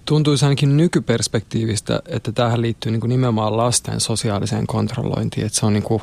tuntuisi 0.05 0.45
ainakin 0.45 0.77
nykyperspektiivistä, 0.77 1.99
että 2.07 2.31
tähän 2.31 2.61
liittyy 2.61 2.91
niin 2.91 2.99
kuin 2.99 3.09
nimenomaan 3.09 3.57
lasten 3.57 3.99
sosiaaliseen 3.99 4.67
kontrollointiin, 4.67 5.45
että 5.45 5.59
se 5.59 5.65
on 5.65 5.73
niin 5.73 5.83
kuin 5.83 6.01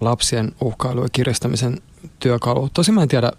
lapsien 0.00 0.52
uhkailu 0.60 1.02
ja 1.02 1.08
kiristämisen 1.12 1.82
työkalu. 2.18 2.68
Tosin 2.74 2.94
mä 2.94 3.02
en 3.02 3.08
tiedä, 3.08 3.32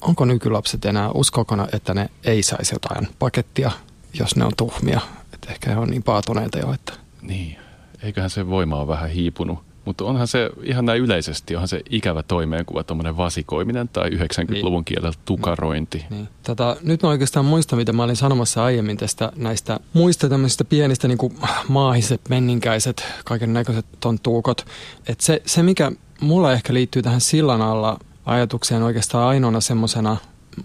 onko 0.00 0.24
nykylapset 0.24 0.84
enää, 0.84 1.10
uskokona, 1.10 1.68
että 1.72 1.94
ne 1.94 2.10
ei 2.24 2.42
saisi 2.42 2.74
jotain 2.74 3.08
pakettia, 3.18 3.70
jos 4.18 4.36
ne 4.36 4.44
on 4.44 4.52
tuhmia. 4.56 5.00
Että 5.32 5.50
ehkä 5.52 5.70
he 5.70 5.76
on 5.76 5.90
niin 5.90 6.02
paatuneita 6.02 6.58
jo, 6.58 6.72
että... 6.72 6.92
Niin, 7.22 7.56
eiköhän 8.02 8.30
se 8.30 8.48
voima 8.48 8.76
ole 8.76 8.88
vähän 8.88 9.10
hiipunut. 9.10 9.58
Mutta 9.84 10.04
onhan 10.04 10.28
se 10.28 10.50
ihan 10.62 10.84
näin 10.84 11.02
yleisesti, 11.02 11.56
onhan 11.56 11.68
se 11.68 11.82
ikävä 11.90 12.22
toimeenkuva, 12.22 12.84
tuommoinen 12.84 13.16
vasikoiminen 13.16 13.88
tai 13.88 14.10
90-luvun 14.10 14.78
niin. 14.78 14.84
kielellä 14.84 15.12
tukarointi. 15.24 16.04
Niin. 16.10 16.28
Tota, 16.42 16.76
nyt 16.82 17.02
mä 17.02 17.08
oikeastaan 17.08 17.46
muistan, 17.46 17.78
mitä 17.78 17.92
mä 17.92 18.02
olin 18.02 18.16
sanomassa 18.16 18.64
aiemmin 18.64 18.96
tästä 18.96 19.32
näistä 19.36 19.80
muista 19.92 20.28
tämmöisistä 20.28 20.64
pienistä 20.64 21.08
niin 21.08 21.18
maahiset, 21.68 22.20
menninkäiset, 22.28 23.04
kaiken 23.24 23.52
näköiset 23.52 23.86
tontuukot. 24.00 24.66
Että 25.08 25.24
se, 25.24 25.42
se, 25.46 25.62
mikä 25.62 25.92
mulla 26.20 26.52
ehkä 26.52 26.74
liittyy 26.74 27.02
tähän 27.02 27.20
sillan 27.20 27.62
alla 27.62 27.98
ajatukseen 28.26 28.82
oikeastaan 28.82 29.28
ainoana 29.28 29.60
semmoisena 29.60 30.16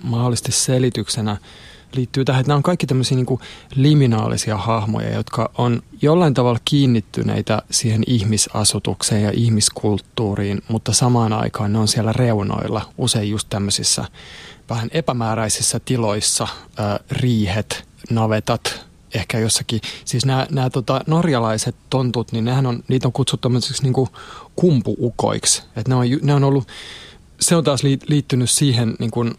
mahdollisesti 0.03 0.51
selityksenä, 0.51 1.38
liittyy 1.96 2.25
tähän, 2.25 2.39
että 2.39 2.50
nämä 2.50 2.58
on 2.58 2.63
kaikki 2.63 2.88
tämmöisiä 2.88 3.15
niin 3.15 3.25
kuin 3.25 3.41
liminaalisia 3.75 4.58
hahmoja, 4.58 5.13
jotka 5.13 5.51
on 5.58 5.81
jollain 6.01 6.34
tavalla 6.34 6.60
kiinnittyneitä 6.65 7.62
siihen 7.72 8.03
ihmisasutukseen 8.08 9.24
ja 9.24 9.31
ihmiskulttuuriin, 9.34 10.62
mutta 10.67 10.93
samaan 10.93 11.34
aikaan 11.34 11.74
ne 11.74 11.79
on 11.79 11.88
siellä 11.88 12.13
reunoilla, 12.13 12.81
usein 12.98 13.29
just 13.29 13.48
tämmöisissä 13.50 14.05
vähän 14.69 14.89
epämääräisissä 14.91 15.79
tiloissa, 15.86 16.48
ää, 16.77 17.00
riihet, 17.12 17.88
navetat, 18.10 18.86
ehkä 19.13 19.39
jossakin, 19.39 19.81
siis 20.05 20.25
nämä, 20.25 20.48
nämä 20.51 20.69
tota, 20.69 21.01
norjalaiset 21.08 21.75
tontut, 21.89 22.31
niin 22.31 22.46
nehän 22.46 22.65
on, 22.65 22.84
niitä 22.88 23.08
on 23.08 23.12
kutsuttu 23.12 23.48
tämmöisiksi 23.48 23.84
niin 23.84 24.08
kumpuukoiksi, 24.55 25.63
että 25.75 25.89
ne 25.89 25.96
on, 25.96 26.05
ne 26.22 26.34
on 26.34 26.43
ollut, 26.43 26.67
se 27.39 27.55
on 27.55 27.63
taas 27.63 27.84
liittynyt 27.84 28.50
siihen 28.50 28.96
niin 29.00 29.12
kuin, 29.12 29.34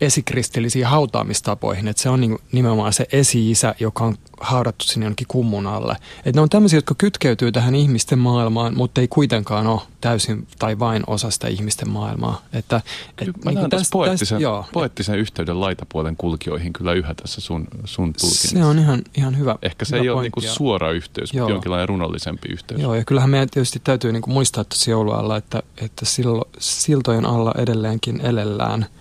esikristillisiin 0.00 0.86
hautaamistapoihin, 0.86 1.88
että 1.88 2.02
se 2.02 2.08
on 2.08 2.20
niin, 2.20 2.38
nimenomaan 2.52 2.92
se 2.92 3.06
esi-isä, 3.12 3.74
joka 3.80 4.04
on 4.04 4.16
haudattu 4.40 4.84
sinne 4.84 5.06
jonnekin 5.06 5.26
kummun 5.28 5.66
alle. 5.66 5.96
Että 6.18 6.38
ne 6.38 6.40
on 6.40 6.48
tämmöisiä, 6.48 6.76
jotka 6.76 6.94
kytkeytyy 6.98 7.52
tähän 7.52 7.74
ihmisten 7.74 8.18
maailmaan, 8.18 8.76
mutta 8.76 9.00
ei 9.00 9.08
kuitenkaan 9.08 9.66
ole 9.66 9.80
täysin 10.00 10.46
tai 10.58 10.78
vain 10.78 11.02
osa 11.06 11.30
sitä 11.30 11.48
ihmisten 11.48 11.88
maailmaa. 11.88 12.42
Että, 12.52 12.80
et, 13.18 13.44
Mä 13.44 13.50
niin 13.50 13.70
tästä, 13.70 13.92
poettisen, 13.92 14.38
tästä, 14.42 14.72
poettisen 14.72 15.18
yhteyden 15.18 15.60
laitapuolen 15.60 16.16
kulkijoihin 16.16 16.72
kyllä 16.72 16.92
yhä 16.92 17.14
tässä 17.14 17.40
sun, 17.40 17.68
sun 17.84 18.12
tulkinnassa. 18.12 18.58
Se 18.58 18.64
on 18.64 18.78
ihan, 18.78 19.02
ihan 19.16 19.38
hyvä. 19.38 19.56
Ehkä 19.62 19.84
se 19.84 19.96
hyvä 19.96 20.02
ei 20.04 20.10
ole 20.10 20.22
niinku 20.22 20.40
suora 20.40 20.90
yhteys, 20.90 21.32
joo. 21.32 21.44
mutta 21.44 21.54
jonkinlainen 21.54 21.88
runollisempi 21.88 22.48
yhteys. 22.48 22.80
Joo, 22.80 22.94
ja 22.94 23.04
kyllähän 23.04 23.30
meidän 23.30 23.50
tietysti 23.50 23.80
täytyy 23.84 24.12
niinku 24.12 24.30
muistaa 24.30 24.64
tuossa 24.64 24.90
joulualla, 24.90 25.36
että, 25.36 25.62
että 25.76 26.04
sillo, 26.04 26.48
siltojen 26.58 27.26
alla 27.26 27.54
edelleenkin 27.58 28.20
elellään– 28.20 28.86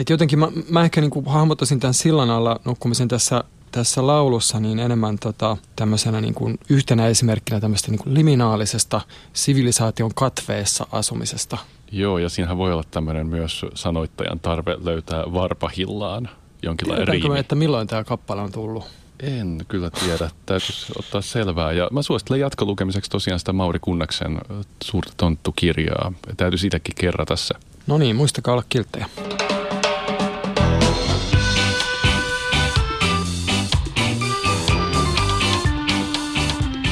et 0.00 0.10
jotenkin 0.10 0.38
mä, 0.38 0.48
mä 0.68 0.84
ehkä 0.84 1.00
niin 1.00 1.10
kuin 1.10 1.26
hahmottaisin 1.26 1.80
tämän 1.80 1.94
sillan 1.94 2.30
alla 2.30 2.60
nukkumisen 2.64 3.08
tässä, 3.08 3.44
tässä 3.72 4.06
laulussa 4.06 4.60
niin 4.60 4.78
enemmän 4.78 5.18
tota, 5.18 5.56
tämmöisenä 5.76 6.20
niin 6.20 6.34
kuin 6.34 6.58
yhtenä 6.68 7.06
esimerkkinä 7.06 7.60
tämmöistä 7.60 7.90
niin 7.90 7.98
kuin 7.98 8.14
liminaalisesta 8.14 9.00
sivilisaation 9.32 10.10
katveessa 10.14 10.86
asumisesta. 10.92 11.58
Joo, 11.92 12.18
ja 12.18 12.28
siinähän 12.28 12.58
voi 12.58 12.72
olla 12.72 12.84
tämmöinen 12.90 13.26
myös 13.26 13.66
sanoittajan 13.74 14.40
tarve 14.40 14.76
löytää 14.84 15.24
varpahillaan 15.32 16.28
jonkinlainen 16.62 17.08
riimi. 17.08 17.28
Me, 17.28 17.38
että 17.38 17.54
milloin 17.54 17.88
tämä 17.88 18.04
kappale 18.04 18.42
on 18.42 18.52
tullut? 18.52 18.84
En 19.22 19.64
kyllä 19.68 19.90
tiedä. 19.90 20.30
Täytyisi 20.46 20.92
ottaa 20.98 21.20
selvää. 21.20 21.72
Ja 21.72 21.88
mä 21.92 22.02
suosittelen 22.02 22.40
jatkolukemiseksi 22.40 23.10
tosiaan 23.10 23.38
sitä 23.38 23.52
Mauri 23.52 23.78
Kunnaksen 23.78 24.38
suurta 24.84 25.12
tonttukirjaa. 25.16 26.12
Täytyisi 26.36 26.66
itsekin 26.66 26.94
kerrata 27.00 27.36
se. 27.36 27.54
No 27.86 27.98
niin, 27.98 28.16
muistakaa 28.16 28.52
olla 28.52 28.64
kilttejä. 28.68 29.06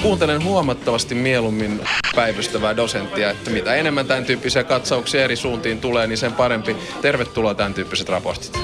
Kuuntelen 0.03 0.45
huomattavasti 0.45 1.15
mieluummin 1.15 1.81
päivystävää 2.15 2.77
dosenttia, 2.77 3.31
että 3.31 3.51
mitä 3.51 3.75
enemmän 3.75 4.07
tämän 4.07 4.25
tyyppisiä 4.25 4.65
katsauksia 4.65 5.25
eri 5.25 5.37
suuntiin 5.37 5.81
tulee, 5.81 6.07
niin 6.07 6.19
sen 6.19 6.33
parempi. 6.33 6.77
Tervetuloa 7.03 7.55
tämän 7.55 7.75
tyyppiset 7.75 8.09
raportit. 8.09 8.59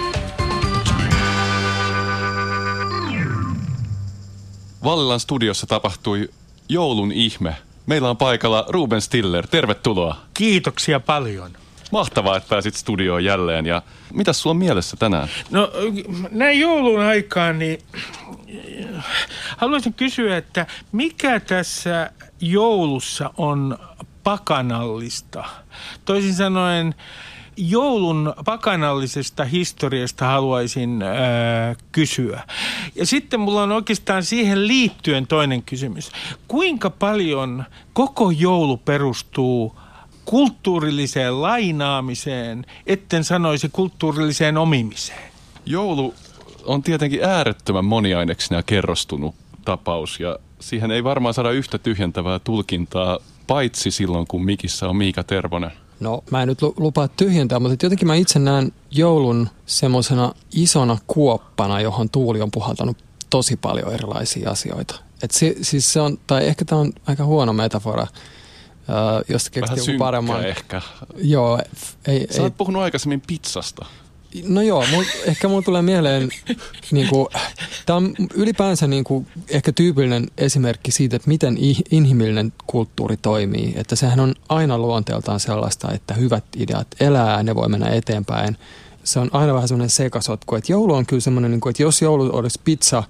Vallilan 4.85 5.21
studiossa 5.21 5.67
tapahtui 5.67 6.29
joulun 6.69 7.13
ihme. 7.13 7.57
Meillä 7.87 8.11
on 8.11 8.17
paikalla 8.17 8.65
Ruben 8.69 9.01
Stiller. 9.01 9.47
Tervetuloa. 9.47 10.17
Kiitoksia 10.35 11.01
paljon. 11.01 11.64
Mahtavaa, 11.91 12.37
että 12.37 12.49
pääsit 12.49 12.75
studioon 12.75 13.25
jälleen. 13.25 13.67
Ja 13.67 13.83
mitä 14.15 14.33
sulla 14.33 14.51
on 14.51 14.57
mielessä 14.57 14.97
tänään? 14.97 15.29
No 15.51 15.71
näin 16.31 16.61
joulun 16.61 17.01
aikaan, 17.01 17.59
niin 17.59 17.79
haluaisin 19.57 19.95
kysyä, 19.95 20.37
että 20.37 20.67
mikä 20.93 21.41
tässä 21.41 22.11
joulussa 22.41 23.31
on 23.37 23.79
pakanallista? 24.25 25.45
Toisin 26.05 26.35
sanoen, 26.35 26.95
joulun 27.57 28.35
pakanallisesta 28.45 29.45
historiasta 29.45 30.27
haluaisin 30.27 31.03
ää, 31.03 31.75
kysyä. 31.93 32.43
Ja 32.95 33.07
sitten 33.07 33.41
mulla 33.41 33.63
on 33.63 33.73
oikeastaan 33.73 34.23
siihen 34.23 34.69
liittyen 34.69 35.27
toinen 35.27 35.63
kysymys. 35.63 36.11
Kuinka 36.49 36.91
paljon 36.91 37.65
koko 37.93 38.31
joulu 38.31 38.77
perustuu 38.77 39.79
kulttuurilliseen 40.25 41.43
lainaamiseen, 41.43 42.67
etten 42.87 43.25
sanoisi 43.25 43.69
kulttuurilliseen 43.73 44.57
omimiseen? 44.57 45.33
Joulu 45.67 46.15
on 46.65 46.83
tietenkin 46.83 47.25
äärettömän 47.25 47.85
moniaineksena 47.85 48.63
kerrostunut 48.63 49.35
tapaus 49.65 50.21
ja 50.21 50.39
siihen 50.61 50.91
ei 50.91 51.05
varmaan 51.05 51.35
saada 51.35 51.51
yhtä 51.51 51.79
tyhjentävää 51.79 52.39
tulkintaa, 52.39 53.19
paitsi 53.47 53.91
silloin 53.91 54.27
kun 54.27 54.45
mikissä 54.45 54.89
on 54.89 54.97
Miika 54.97 55.23
Tervonen. 55.23 55.71
No 56.01 56.25
mä 56.31 56.43
en 56.43 56.49
nyt 56.49 56.63
lupaa 56.77 57.09
tyhjentää, 57.09 57.59
mutta 57.59 57.87
jotenkin 57.87 58.09
mä 58.09 58.15
itse 58.15 58.39
näen 58.39 58.73
joulun 58.91 59.49
semmoisena 59.67 60.33
isona 60.53 60.99
kuoppana, 61.07 61.81
johon 61.81 62.11
tuuli 62.11 62.41
on 62.41 62.51
puhaltanut 62.51 62.97
tosi 63.31 63.57
paljon 63.57 63.93
erilaisia 63.93 64.51
asioita. 64.51 64.95
Et 65.23 65.31
si, 65.31 65.57
siis 65.63 65.93
se 65.93 66.01
on, 66.01 66.19
tai 66.27 66.47
ehkä 66.47 66.65
tämä 66.65 66.81
on 66.81 66.93
aika 67.07 67.25
huono 67.25 67.53
metafora, 67.53 68.07
Uh, 68.89 69.25
jos 69.29 69.51
keksit 69.51 69.77
joku 69.77 69.99
paremman. 69.99 70.45
ehkä. 70.47 70.83
Joo. 71.17 71.61
Ei, 72.07 72.27
Sä 72.31 72.39
ei. 72.39 72.43
oot 72.43 72.57
puhunut 72.57 72.83
aikaisemmin 72.83 73.23
pizzasta. 73.27 73.87
No 74.49 74.63
joo, 74.63 74.85
mul, 74.91 75.05
ehkä 75.25 75.49
mulla 75.49 75.63
tulee 75.63 75.83
mieleen, 75.83 76.29
niin 76.91 77.09
kuin, 77.09 77.29
tämä 77.87 77.97
on 77.97 78.15
ylipäänsä 78.35 78.87
niin 78.87 79.05
kuin, 79.05 79.27
ehkä 79.49 79.73
tyypillinen 79.73 80.27
esimerkki 80.39 80.91
siitä, 80.91 81.17
että 81.17 81.29
miten 81.29 81.59
inhimillinen 81.91 82.53
kulttuuri 82.67 83.17
toimii. 83.17 83.73
Että 83.77 83.97
sehän 83.97 84.21
on 84.21 84.35
aina 84.49 84.79
luonteeltaan 84.79 85.41
sellaista, 85.41 85.93
että 85.93 86.15
hyvät 86.15 86.45
ideat 86.57 86.87
elää, 87.01 87.43
ne 87.43 87.55
voi 87.55 87.69
mennä 87.69 87.89
eteenpäin. 87.89 88.57
Se 89.05 89.19
on 89.19 89.31
aina 89.33 89.55
vähän 89.55 89.69
semmoinen 89.69 89.91
sekasotku, 89.91 90.55
että 90.55 90.73
joulu 90.73 90.95
on 90.95 91.07
kyllä 91.07 91.21
semmoinen, 91.21 91.51
niin 91.51 91.61
kuin, 91.61 91.71
että 91.71 91.83
jos 91.83 92.03
joulu 92.03 92.37
olisi 92.37 92.61
pizza, 92.65 93.03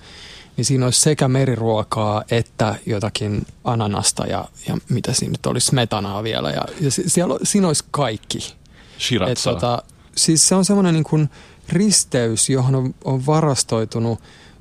niin 0.56 0.64
siinä 0.64 0.84
olisi 0.84 1.00
sekä 1.00 1.28
meriruokaa 1.28 2.24
että 2.30 2.74
jotakin 2.86 3.46
ananasta 3.64 4.26
ja, 4.26 4.44
ja 4.68 4.76
mitä 4.88 5.12
siinä 5.12 5.32
nyt 5.32 5.46
olisi, 5.46 5.66
smetanaa 5.66 6.22
vielä. 6.22 6.50
Ja, 6.50 6.64
ja 6.80 6.90
siellä, 6.90 7.38
siinä 7.42 7.66
olisi 7.66 7.84
kaikki. 7.90 8.54
Shiratsaa. 8.98 9.52
Et, 9.52 9.58
tota, 9.58 9.82
siis 10.16 10.48
se 10.48 10.54
on 10.54 10.64
semmoinen 10.64 10.94
niin 10.94 11.04
kuin 11.04 11.30
risteys, 11.68 12.50
johon 12.50 12.74
on, 12.74 12.94
on 13.04 13.26
varastoitunut 13.26 14.18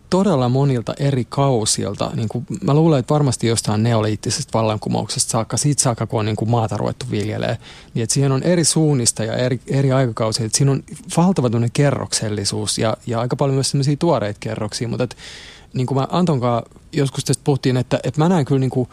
todella 0.10 0.50
monilta 0.50 0.94
eri 1.00 1.26
kausilta. 1.30 2.12
Niin 2.16 2.30
kuin, 2.30 2.46
mä 2.64 2.74
luulen, 2.74 3.00
että 3.00 3.14
varmasti 3.14 3.48
jostain 3.48 3.84
neoliittisesta 3.84 4.58
vallankumouksesta 4.58 5.32
saakka, 5.32 5.58
siitä 5.58 5.82
saakka 5.82 6.08
kun 6.08 6.20
on 6.20 6.26
niin 6.26 6.36
kuin 6.36 6.50
maata 6.50 6.78
ruvettu 6.78 7.06
viljelee, 7.12 7.58
niin 7.94 8.04
että 8.04 8.14
siihen 8.14 8.32
on 8.32 8.44
eri 8.44 8.64
suunnista 8.64 9.24
ja 9.24 9.34
eri, 9.34 9.62
eri 9.68 9.92
aikakausia. 9.92 10.46
Että 10.46 10.58
siinä 10.58 10.72
on 10.72 10.84
valtava 11.18 11.50
kerroksellisuus 11.74 12.78
ja, 12.78 12.98
ja 13.08 13.20
aika 13.20 13.36
paljon 13.36 13.56
myös 13.56 13.70
sellaisia 13.70 13.96
tuoreita 13.98 14.40
kerroksia, 14.40 14.88
mutta 14.88 15.04
että, 15.04 15.16
niin 15.74 15.88
kuin 15.88 15.98
mä 15.98 16.08
Antonkaan 16.12 16.64
joskus 16.92 17.26
tästä 17.26 17.44
puhuttiin, 17.44 17.78
että, 17.78 18.00
että 18.04 18.22
mä 18.22 18.30
näen 18.30 18.46
kyllä 18.46 18.60
niin 18.60 18.70
kuin 18.70 18.90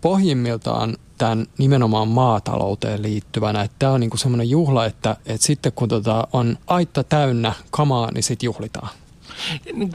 pohjimmiltaan 0.00 0.96
tämän 1.18 1.46
nimenomaan 1.58 2.08
maatalouteen 2.08 3.02
liittyvänä. 3.02 3.68
Tämä 3.78 3.92
on 3.92 4.00
niin 4.00 4.18
semmoinen 4.18 4.50
juhla, 4.50 4.86
että, 4.86 5.16
että 5.26 5.46
sitten 5.46 5.72
kun 5.72 5.88
tota 5.88 6.28
on 6.32 6.58
aitta 6.66 7.04
täynnä 7.04 7.52
kamaa, 7.70 8.10
niin 8.12 8.22
sitten 8.22 8.46
juhlitaan. 8.46 8.88
Niin 9.72 9.92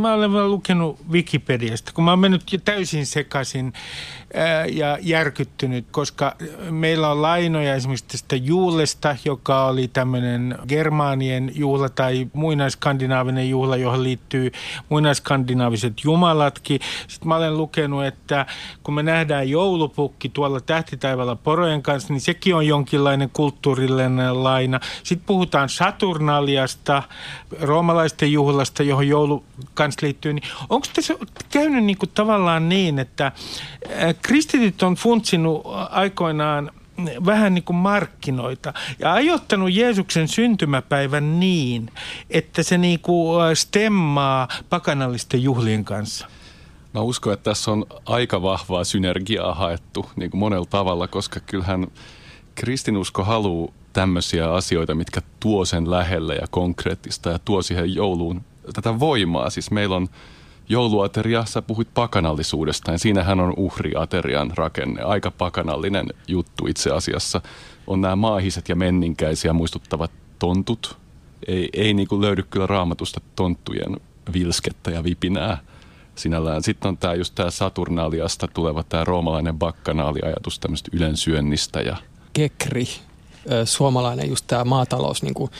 mä 0.00 0.12
olen 0.12 0.50
lukenut 0.50 0.98
Wikipediasta, 1.10 1.92
kun 1.94 2.04
mä 2.04 2.10
oon 2.10 2.18
mennyt 2.18 2.60
täysin 2.64 3.06
sekaisin 3.06 3.72
ja 4.72 4.98
järkyttynyt, 5.00 5.86
koska 5.90 6.36
meillä 6.70 7.10
on 7.10 7.22
lainoja 7.22 7.74
esimerkiksi 7.74 8.04
tästä 8.08 8.36
juulesta, 8.36 9.16
joka 9.24 9.64
oli 9.64 9.88
tämmöinen 9.88 10.58
germaanien 10.68 11.52
juhla 11.54 11.88
tai 11.88 12.28
muinaiskandinaavinen 12.32 13.50
juhla, 13.50 13.76
johon 13.76 14.02
liittyy 14.02 14.52
muinaiskandinaaviset 14.88 16.04
jumalatkin. 16.04 16.80
Sitten 17.08 17.28
mä 17.28 17.36
olen 17.36 17.56
lukenut, 17.56 18.04
että 18.04 18.46
kun 18.82 18.94
me 18.94 19.02
nähdään 19.02 19.50
joulupukki 19.50 20.28
tuolla 20.28 20.60
tähtitaivalla 20.60 21.36
porojen 21.36 21.82
kanssa, 21.82 22.12
niin 22.12 22.20
sekin 22.20 22.54
on 22.54 22.66
jonkinlainen 22.66 23.30
kulttuurillinen 23.32 24.44
laina. 24.44 24.80
Sitten 25.02 25.26
puhutaan 25.26 25.68
Saturnaliasta, 25.68 27.02
roomalaisten 27.60 28.32
juhlasta, 28.32 28.82
johon 28.82 29.08
joulu 29.08 29.44
kanssa 29.74 30.06
liittyy. 30.06 30.32
Niin 30.32 30.44
onko 30.68 30.86
tässä 30.94 31.14
käynyt 31.50 31.84
niin 31.84 31.98
kuin 31.98 32.10
tavallaan 32.14 32.68
niin, 32.68 32.98
että 32.98 33.32
kristityt 34.22 34.82
on 34.82 34.94
funtsinut 34.94 35.62
aikoinaan 35.90 36.70
vähän 37.26 37.54
niin 37.54 37.64
kuin 37.64 37.76
markkinoita 37.76 38.72
ja 38.98 39.12
ajoittanut 39.12 39.72
Jeesuksen 39.72 40.28
syntymäpäivän 40.28 41.40
niin, 41.40 41.90
että 42.30 42.62
se 42.62 42.78
niin 42.78 43.00
kuin 43.00 43.56
stemmaa 43.56 44.48
pakanallisten 44.70 45.42
juhlien 45.42 45.84
kanssa. 45.84 46.26
Mä 46.94 47.00
uskon, 47.00 47.32
että 47.32 47.50
tässä 47.50 47.70
on 47.70 47.86
aika 48.06 48.42
vahvaa 48.42 48.84
synergiaa 48.84 49.54
haettu 49.54 50.10
niin 50.16 50.30
kuin 50.30 50.38
monella 50.38 50.66
tavalla, 50.70 51.08
koska 51.08 51.40
kyllähän 51.40 51.86
kristinusko 52.54 53.24
haluaa 53.24 53.72
tämmöisiä 53.92 54.52
asioita, 54.52 54.94
mitkä 54.94 55.20
tuo 55.40 55.64
sen 55.64 55.90
lähelle 55.90 56.34
ja 56.34 56.46
konkreettista 56.50 57.30
ja 57.30 57.38
tuo 57.38 57.62
siihen 57.62 57.94
jouluun 57.94 58.40
tätä 58.74 59.00
voimaa. 59.00 59.50
Siis 59.50 59.70
meillä 59.70 59.96
on 59.96 60.08
jouluateria, 60.68 61.44
sä 61.44 61.62
puhuit 61.62 61.88
pakanallisuudesta, 61.94 62.92
ja 62.92 62.98
siinähän 62.98 63.40
on 63.40 63.54
uhriaterian 63.56 64.52
rakenne. 64.56 65.02
Aika 65.02 65.30
pakanallinen 65.30 66.06
juttu 66.28 66.66
itse 66.66 66.90
asiassa. 66.90 67.40
On 67.86 68.00
nämä 68.00 68.16
maahiset 68.16 68.68
ja 68.68 68.76
menninkäisiä 68.76 69.52
muistuttavat 69.52 70.10
tontut. 70.38 70.96
Ei, 71.46 71.68
ei 71.72 71.94
niin 71.94 72.08
kuin 72.08 72.20
löydy 72.20 72.42
kyllä 72.42 72.66
raamatusta 72.66 73.20
tonttujen 73.36 73.96
vilskettä 74.32 74.90
ja 74.90 75.04
vipinää 75.04 75.58
sinällään. 76.14 76.62
Sitten 76.62 76.88
on 76.88 76.98
tämä 76.98 77.14
just 77.14 77.34
tämä 77.34 77.50
Saturnaliasta 77.50 78.48
tuleva 78.48 78.82
tämä 78.82 79.04
roomalainen 79.04 79.58
bakkanaaliajatus 79.58 80.58
tämmöistä 80.58 80.90
ylensyönnistä. 80.92 81.80
Ja... 81.80 81.96
Kekri, 82.32 82.84
suomalainen 83.64 84.28
just 84.28 84.44
tämä 84.46 84.64
maatalous 84.64 85.22
niin 85.22 85.34
kuin 85.34 85.50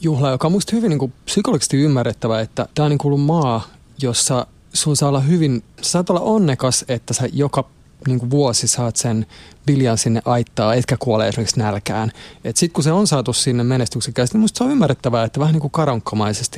juhla, 0.00 0.30
joka 0.30 0.48
on 0.48 0.52
musta 0.52 0.76
hyvin 0.76 0.90
niin 0.90 0.98
kuin 0.98 1.12
psykologisesti 1.24 1.76
ymmärrettävä, 1.76 2.40
että 2.40 2.68
tämä 2.74 2.84
on 2.84 2.90
niin 2.90 2.98
kuin 2.98 3.12
ollut 3.12 3.26
maa, 3.26 3.62
jossa 4.02 4.46
sun 4.72 4.96
saa 4.96 5.08
olla 5.08 5.20
hyvin, 5.20 5.64
sä 5.82 5.90
saat 5.90 6.10
olla 6.10 6.20
onnekas, 6.20 6.84
että 6.88 7.14
sä 7.14 7.28
joka 7.32 7.64
niin 8.06 8.18
kuin 8.18 8.30
vuosi 8.30 8.68
saat 8.68 8.96
sen 8.96 9.26
viljan 9.66 9.98
sinne 9.98 10.22
aittaa, 10.24 10.74
etkä 10.74 10.96
kuole 10.98 11.28
esimerkiksi 11.28 11.58
nälkään. 11.58 12.12
Sitten 12.44 12.70
kun 12.72 12.84
se 12.84 12.92
on 12.92 13.06
saatu 13.06 13.32
sinne 13.32 13.64
menestyksekkäästi, 13.64 14.34
niin 14.34 14.40
musta 14.40 14.58
se 14.58 14.64
on 14.64 14.70
ymmärrettävää, 14.70 15.24
että 15.24 15.40
vähän 15.40 15.52
niin 15.52 15.60
kuin 15.60 15.72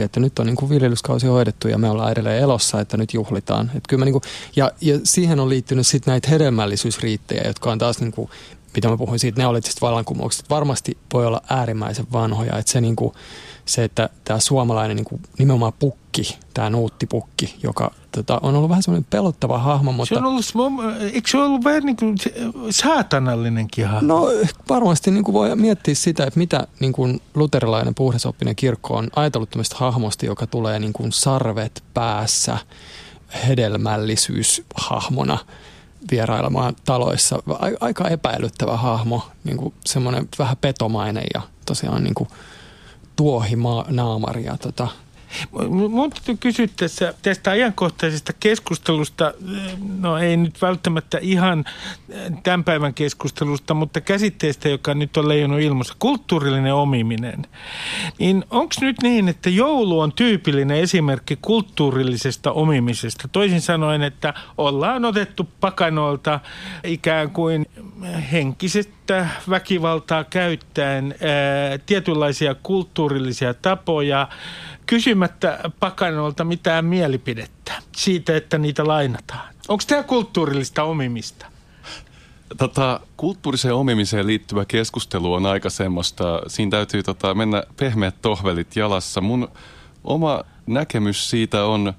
että 0.05 0.20
nyt 0.20 0.38
on 0.38 0.46
niin 0.46 0.57
kuin 0.57 0.70
viljelyskausi 0.70 1.26
hoidettu 1.26 1.68
ja 1.68 1.79
me 1.79 1.90
ollaan 1.90 2.12
edelleen 2.12 2.42
elossa, 2.42 2.81
että 2.81 2.96
nyt 2.96 3.14
juhlitaan. 3.14 3.70
Et 3.74 3.85
kyllä 3.88 4.05
niin 4.05 4.12
kuin, 4.12 4.22
ja, 4.57 4.72
ja 4.81 5.00
siihen 5.05 5.40
on 5.40 5.48
liittynyt 5.48 5.87
sitten 5.87 6.12
näitä 6.12 6.29
hedelmällisyysriittejä, 6.29 7.42
jotka 7.46 7.72
on 7.72 7.79
taas 7.79 8.00
niin 8.00 8.12
kuin, 8.12 8.31
mitä 8.74 8.88
mä 8.88 8.96
puhuin 8.96 9.18
siitä 9.18 9.40
neoliittisesta 9.40 9.87
vallankumouksesta, 9.87 10.54
varmasti 10.54 10.98
voi 11.12 11.26
olla 11.26 11.42
äärimmäisen 11.48 12.06
vanhoja. 12.12 12.59
Että 12.59 12.72
se, 12.72 12.80
niin 12.80 12.96
kuin, 12.96 13.14
se 13.64 13.85
että 13.85 14.09
tämä 14.24 14.38
suomalainen 14.38 14.96
niin 14.96 15.04
kuin, 15.04 15.22
nimenomaan 15.38 15.72
pukki, 15.78 16.38
tämä 16.54 16.70
nuuttipukki, 16.70 17.54
joka 17.62 17.90
tota, 18.12 18.38
on 18.42 18.54
ollut 18.54 18.70
vähän 18.70 18.83
semmoinen 18.83 19.06
pelottava 19.11 19.59
hahmo. 19.59 19.92
Mutta... 19.92 20.14
Se 20.14 20.18
on 20.18 20.24
ollut, 20.24 20.44
eikö 21.12 21.30
se 21.30 21.38
ollut 21.38 21.64
vähän 21.64 21.83
niin 21.83 21.96
kuin 21.96 22.16
saatanallinenkin 22.70 23.87
hahmo? 23.87 24.14
No 24.14 24.26
varmasti 24.68 25.11
niin 25.11 25.24
kuin 25.24 25.33
voi 25.33 25.56
miettiä 25.56 25.94
sitä, 25.94 26.24
että 26.24 26.38
mitä 26.38 26.66
niin 26.80 26.92
kuin 26.92 27.20
luterilainen 27.35 27.94
puhdasoppinen 27.94 28.56
kirkko 28.56 28.96
on 28.96 29.11
ajatellut 29.16 29.50
tämmöistä 29.50 29.76
hahmosta, 29.78 30.26
joka 30.26 30.46
tulee 30.46 30.78
niin 30.78 30.92
kuin 30.92 31.12
sarvet 31.12 31.85
päässä 31.94 32.59
hedelmällisyyshahmona– 33.46 35.38
vierailemaan 36.10 36.76
taloissa. 36.84 37.42
Aika 37.80 38.08
epäilyttävä 38.08 38.76
hahmo, 38.76 39.22
niin 39.44 39.56
kuin 39.56 39.74
semmoinen 39.86 40.28
vähän 40.38 40.56
petomainen 40.60 41.24
ja 41.34 41.40
tosiaan 41.66 42.04
niin 42.04 42.14
kuin 42.14 42.28
tuohinaamari 43.16 44.44
ja 44.44 44.56
tota, 44.56 44.88
Mun 45.68 46.10
täytyy 46.10 46.36
kysyä 46.36 46.66
tässä, 46.76 47.14
tästä 47.22 47.50
ajankohtaisesta 47.50 48.32
keskustelusta, 48.40 49.34
no 49.98 50.18
ei 50.18 50.36
nyt 50.36 50.62
välttämättä 50.62 51.18
ihan 51.20 51.64
tämän 52.42 52.64
päivän 52.64 52.94
keskustelusta, 52.94 53.74
mutta 53.74 54.00
käsitteestä, 54.00 54.68
joka 54.68 54.94
nyt 54.94 55.16
on 55.16 55.28
leijunut 55.28 55.60
ilmassa, 55.60 55.94
kulttuurillinen 55.98 56.74
omiminen. 56.74 57.46
Niin 58.18 58.44
onko 58.50 58.74
nyt 58.80 58.96
niin, 59.02 59.28
että 59.28 59.50
joulu 59.50 60.00
on 60.00 60.12
tyypillinen 60.12 60.76
esimerkki 60.76 61.38
kulttuurillisesta 61.42 62.52
omimisesta? 62.52 63.28
Toisin 63.28 63.60
sanoen, 63.60 64.02
että 64.02 64.34
ollaan 64.58 65.04
otettu 65.04 65.48
pakanoilta 65.60 66.40
ikään 66.84 67.30
kuin 67.30 67.66
henkisestä 68.32 69.28
väkivaltaa 69.50 70.24
käyttäen 70.24 71.14
ää, 71.20 71.78
tietynlaisia 71.78 72.54
kulttuurillisia 72.54 73.54
tapoja, 73.54 74.28
kysymättä 74.90 75.70
pakanolta 75.81 76.44
mitään 76.44 76.85
mielipidettä 76.85 77.72
siitä, 77.96 78.37
että 78.37 78.59
niitä 78.59 78.87
lainataan. 78.87 79.55
Onko 79.68 79.85
tämä 79.87 80.03
kulttuurillista 80.03 80.83
omimista? 80.83 81.46
Tota, 82.59 83.00
kulttuuriseen 83.16 83.74
omimiseen 83.74 84.26
liittyvä 84.26 84.64
keskustelu 84.64 85.33
on 85.33 85.46
aika 85.46 85.70
semmoista, 85.70 86.42
siinä 86.46 86.70
täytyy 86.70 87.03
tota, 87.03 87.35
mennä 87.35 87.62
pehmeät 87.76 88.14
tohvelit 88.22 88.76
jalassa. 88.76 89.20
Mun 89.20 89.48
oma 90.05 90.44
näkemys 90.66 91.31
siitä 91.31 91.64
on, 91.64 91.92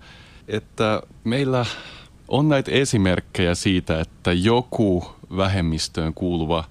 että 0.47 1.01
meillä 1.23 1.65
on 2.27 2.49
näitä 2.49 2.71
esimerkkejä 2.71 3.56
siitä, 3.56 4.01
että 4.01 4.34
joku 4.34 5.15
vähemmistöön 5.38 6.13
kuuluva 6.13 6.63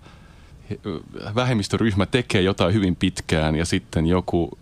vähemmistöryhmä 1.35 2.07
tekee 2.07 2.43
jotain 2.43 2.75
hyvin 2.75 2.97
pitkään 2.97 3.57
ja 3.57 3.65
sitten 3.65 4.07
joku 4.07 4.59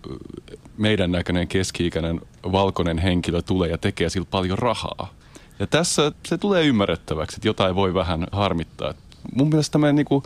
meidän 0.79 1.13
näköinen 1.13 1.49
keski-ikäinen 1.49 2.21
valkoinen 2.53 2.99
henkilö 2.99 3.43
tulee 3.43 3.71
ja 3.71 3.79
tekee 3.79 4.09
sillä 4.09 4.27
paljon 4.31 4.59
rahaa. 4.59 5.15
Ja 5.59 5.67
tässä 5.67 6.13
se 6.27 6.39
tulee 6.39 6.65
ymmärrettäväksi, 6.65 7.37
että 7.37 7.49
jotain 7.49 7.75
voi 7.75 7.95
vähän 7.95 8.27
harmittaa. 8.33 8.95
Mun 9.35 9.49
mielestä 9.49 9.73
tämmöinen 9.73 9.97
niin 9.97 10.23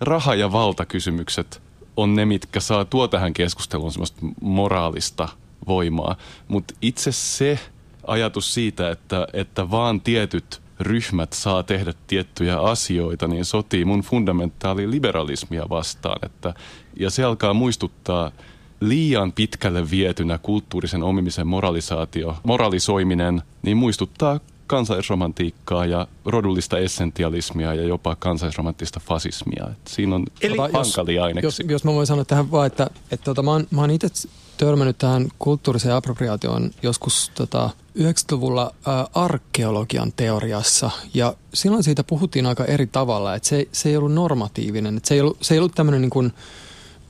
raha- 0.00 0.34
ja 0.34 0.52
valtakysymykset 0.52 1.62
on 1.96 2.14
ne, 2.14 2.24
mitkä 2.24 2.60
saa 2.60 2.84
tuo 2.84 3.08
tähän 3.08 3.32
keskusteluun 3.32 3.92
semmoista 3.92 4.20
moraalista 4.40 5.28
voimaa. 5.66 6.16
Mutta 6.48 6.74
itse 6.82 7.12
se 7.12 7.58
ajatus 8.06 8.54
siitä, 8.54 8.90
että, 8.90 9.26
että 9.32 9.70
vaan 9.70 10.00
tietyt 10.00 10.60
ryhmät 10.80 11.32
saa 11.32 11.62
tehdä 11.62 11.92
tiettyjä 12.06 12.60
asioita, 12.60 13.28
niin 13.28 13.44
sotii 13.44 13.84
mun 13.84 14.00
fundamentaali 14.00 14.90
liberalismia 14.90 15.66
vastaan. 15.70 16.18
Että, 16.26 16.54
ja 16.96 17.10
se 17.10 17.24
alkaa 17.24 17.54
muistuttaa 17.54 18.32
liian 18.80 19.32
pitkälle 19.32 19.90
vietynä 19.90 20.38
kulttuurisen 20.38 21.02
omimisen 21.02 21.46
moralisaatio, 21.46 22.36
moralisoiminen, 22.44 23.42
niin 23.62 23.76
muistuttaa 23.76 24.40
kansallisromantiikkaa 24.66 25.86
ja 25.86 26.08
rodullista 26.24 26.78
essentialismia 26.78 27.74
ja 27.74 27.82
jopa 27.82 28.16
kansallisromanttista 28.16 29.00
fasismia. 29.00 29.66
Et 29.70 29.88
siinä 29.88 30.14
on 30.14 30.26
Eli 30.42 30.56
hankalia 30.72 31.24
aineksia. 31.24 31.46
Jos, 31.46 31.62
jos 31.70 31.84
mä 31.84 31.92
voin 31.92 32.06
sanoa 32.06 32.24
tähän 32.24 32.50
vaan, 32.50 32.66
että, 32.66 32.90
että 33.10 33.24
tota, 33.24 33.42
mä 33.42 33.50
oon, 33.50 33.66
mä 33.70 33.80
oon 33.80 33.90
itse 33.90 34.08
törmännyt 34.56 34.98
tähän 34.98 35.28
kulttuuriseen 35.38 35.94
appropriaatioon 35.94 36.70
joskus 36.82 37.30
tota, 37.34 37.70
90-luvulla 37.98 38.74
ä, 38.88 39.06
arkeologian 39.14 40.12
teoriassa. 40.16 40.90
Ja 41.14 41.34
silloin 41.54 41.82
siitä 41.82 42.04
puhuttiin 42.04 42.46
aika 42.46 42.64
eri 42.64 42.86
tavalla, 42.86 43.34
että 43.34 43.48
se, 43.48 43.68
se 43.72 43.88
ei 43.88 43.96
ollut 43.96 44.12
normatiivinen. 44.12 44.96
Että 44.96 45.08
se 45.08 45.14
ei 45.14 45.20
ollut, 45.20 45.38
se 45.40 45.54
ei 45.54 45.58
ollut 45.58 45.74
tämmöinen 45.74 46.00
niin 46.00 46.10
kuin, 46.10 46.32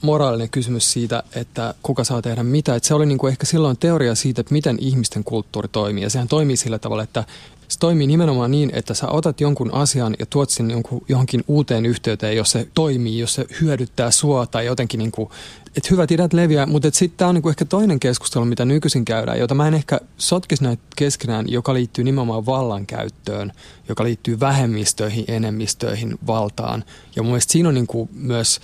moraalinen 0.06 0.50
kysymys 0.50 0.92
siitä, 0.92 1.22
että 1.34 1.74
kuka 1.82 2.04
saa 2.04 2.22
tehdä 2.22 2.42
mitä. 2.42 2.74
Että 2.74 2.86
se 2.86 2.94
oli 2.94 3.06
niin 3.06 3.18
kuin 3.18 3.30
ehkä 3.30 3.46
silloin 3.46 3.76
teoria 3.76 4.14
siitä, 4.14 4.40
että 4.40 4.52
miten 4.52 4.76
ihmisten 4.80 5.24
kulttuuri 5.24 5.68
toimii. 5.68 6.02
Ja 6.02 6.10
sehän 6.10 6.28
toimii 6.28 6.56
sillä 6.56 6.78
tavalla, 6.78 7.02
että 7.02 7.24
se 7.68 7.78
toimii 7.78 8.06
nimenomaan 8.06 8.50
niin, 8.50 8.70
että 8.74 8.94
sä 8.94 9.08
otat 9.08 9.40
jonkun 9.40 9.74
asian 9.74 10.16
ja 10.18 10.26
tuot 10.26 10.50
sen 10.50 10.70
jonkun, 10.70 11.04
johonkin 11.08 11.44
uuteen 11.48 11.86
yhteyteen, 11.86 12.36
jos 12.36 12.50
se 12.50 12.68
toimii, 12.74 13.18
jos 13.18 13.34
se 13.34 13.46
hyödyttää 13.60 14.10
sua 14.10 14.46
tai 14.46 14.66
jotenkin 14.66 14.98
niin 14.98 15.12
kuin, 15.12 15.30
että 15.76 15.88
hyvät 15.90 16.10
ideat 16.10 16.32
leviää, 16.32 16.66
mutta 16.66 16.90
sitten 16.92 17.18
tämä 17.18 17.28
on 17.28 17.34
niin 17.34 17.42
kuin 17.42 17.50
ehkä 17.50 17.64
toinen 17.64 18.00
keskustelu, 18.00 18.44
mitä 18.44 18.64
nykyisin 18.64 19.04
käydään, 19.04 19.38
jota 19.38 19.54
mä 19.54 19.68
en 19.68 19.74
ehkä 19.74 20.00
sotkisi 20.16 20.64
näitä 20.64 20.82
keskenään, 20.96 21.48
joka 21.48 21.74
liittyy 21.74 22.04
nimenomaan 22.04 22.46
vallankäyttöön, 22.46 23.52
joka 23.88 24.04
liittyy 24.04 24.40
vähemmistöihin, 24.40 25.24
enemmistöihin, 25.28 26.18
valtaan. 26.26 26.84
Ja 27.16 27.22
mun 27.22 27.32
mielestä 27.32 27.52
siinä 27.52 27.68
on 27.68 27.74
niin 27.74 27.86
kuin 27.86 28.08
myös 28.12 28.60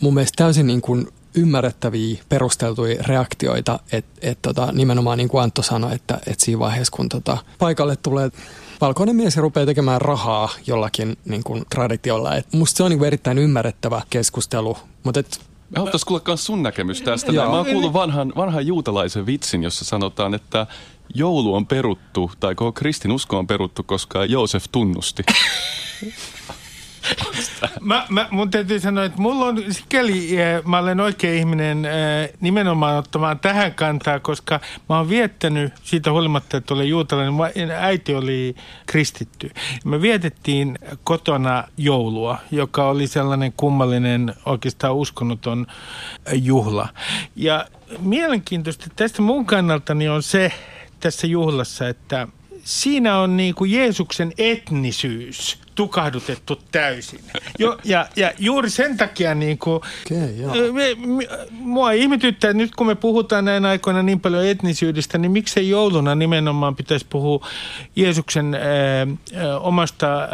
mun 0.00 0.14
mielestä 0.14 0.44
täysin 0.44 0.66
niin 0.66 0.80
kuin 0.80 1.08
ymmärrettäviä, 1.34 2.18
perusteltuja 2.28 3.02
reaktioita, 3.02 3.78
että 3.92 4.10
et 4.22 4.38
tota, 4.42 4.72
nimenomaan 4.72 5.18
niin 5.18 5.28
kuin 5.28 5.42
Antto 5.42 5.62
sanoi, 5.62 5.94
että 5.94 6.18
et 6.26 6.40
siinä 6.40 6.58
vaiheessa 6.58 6.96
kun 6.96 7.08
tota, 7.08 7.38
paikalle 7.58 7.96
tulee 7.96 8.30
valkoinen 8.80 9.16
mies 9.16 9.36
ja 9.36 9.42
rupeaa 9.42 9.66
tekemään 9.66 10.00
rahaa 10.00 10.48
jollakin 10.66 11.16
niin 11.24 11.44
kuin 11.44 11.64
traditiolla. 11.70 12.36
Et 12.36 12.52
musta 12.52 12.76
se 12.76 12.82
on 12.82 12.90
niin 12.90 12.98
kuin 12.98 13.06
erittäin 13.06 13.38
ymmärrettävä 13.38 14.02
keskustelu, 14.10 14.76
mutta 15.04 15.20
et 15.20 15.40
Mä 15.70 15.80
haluaisin 15.80 16.06
kuulla 16.06 16.22
myös 16.26 16.44
sun 16.44 16.62
näkemys 16.62 17.02
tästä. 17.02 17.32
Mä 17.32 17.48
oon 17.48 17.66
kuullut 17.66 17.92
vanhan, 17.92 18.32
vanhan 18.36 18.66
juutalaisen 18.66 19.26
vitsin, 19.26 19.62
jossa 19.62 19.84
sanotaan, 19.84 20.34
että 20.34 20.66
joulu 21.14 21.54
on 21.54 21.66
peruttu, 21.66 22.30
tai 22.40 22.54
koko 22.54 22.72
kristinusko 22.72 23.38
on 23.38 23.46
peruttu, 23.46 23.82
koska 23.82 24.24
Joosef 24.24 24.64
tunnusti. 24.72 25.22
mä, 27.80 28.06
mä, 28.08 28.28
mun 28.30 28.50
täytyy 28.50 28.80
sanoa, 28.80 29.04
että 29.04 29.20
mulla 29.20 29.44
on 29.44 29.62
sikäli, 29.70 30.40
eh, 30.40 30.64
mä 30.64 30.78
olen 30.78 31.00
oikein 31.00 31.38
ihminen 31.38 31.84
eh, 31.84 32.32
nimenomaan 32.40 32.96
ottamaan 32.96 33.38
tähän 33.38 33.74
kantaa, 33.74 34.20
koska 34.20 34.60
mä 34.88 34.96
oon 34.96 35.08
viettänyt 35.08 35.72
siitä 35.82 36.12
huolimatta, 36.12 36.56
että 36.56 36.74
olen 36.74 36.88
juutalainen, 36.88 37.70
äiti 37.70 38.14
oli 38.14 38.56
kristitty. 38.86 39.50
Me 39.84 40.02
vietettiin 40.02 40.78
kotona 41.04 41.64
joulua, 41.76 42.38
joka 42.50 42.88
oli 42.88 43.06
sellainen 43.06 43.52
kummallinen, 43.56 44.34
oikeastaan 44.46 44.94
uskonnoton 44.94 45.66
juhla. 46.32 46.88
Ja 47.36 47.66
mielenkiintoista 47.98 48.86
tästä 48.96 49.22
mun 49.22 49.46
kannaltani 49.46 50.08
on 50.08 50.22
se 50.22 50.52
tässä 51.00 51.26
juhlassa, 51.26 51.88
että 51.88 52.28
siinä 52.68 53.18
on 53.18 53.36
niin 53.36 53.54
kuin 53.54 53.72
Jeesuksen 53.72 54.32
etnisyys 54.38 55.58
tukahdutettu 55.74 56.60
täysin. 56.72 57.20
Jo, 57.58 57.78
ja, 57.84 58.08
ja 58.16 58.32
juuri 58.38 58.70
sen 58.70 58.96
takia 58.96 59.34
niin 59.34 59.58
kuin, 59.58 59.76
okay, 59.76 60.72
me, 60.72 61.06
me, 61.06 61.28
mua 61.50 61.92
ihmetyttää, 61.92 62.50
että 62.50 62.62
nyt 62.62 62.74
kun 62.74 62.86
me 62.86 62.94
puhutaan 62.94 63.44
näin 63.44 63.64
aikoina 63.64 64.02
niin 64.02 64.20
paljon 64.20 64.46
etnisyydestä, 64.46 65.18
niin 65.18 65.30
miksei 65.30 65.68
jouluna 65.68 66.14
nimenomaan 66.14 66.76
pitäisi 66.76 67.06
puhua 67.10 67.46
Jeesuksen 67.96 68.54
ää, 68.54 69.58
omasta 69.58 70.06
ää, 70.06 70.28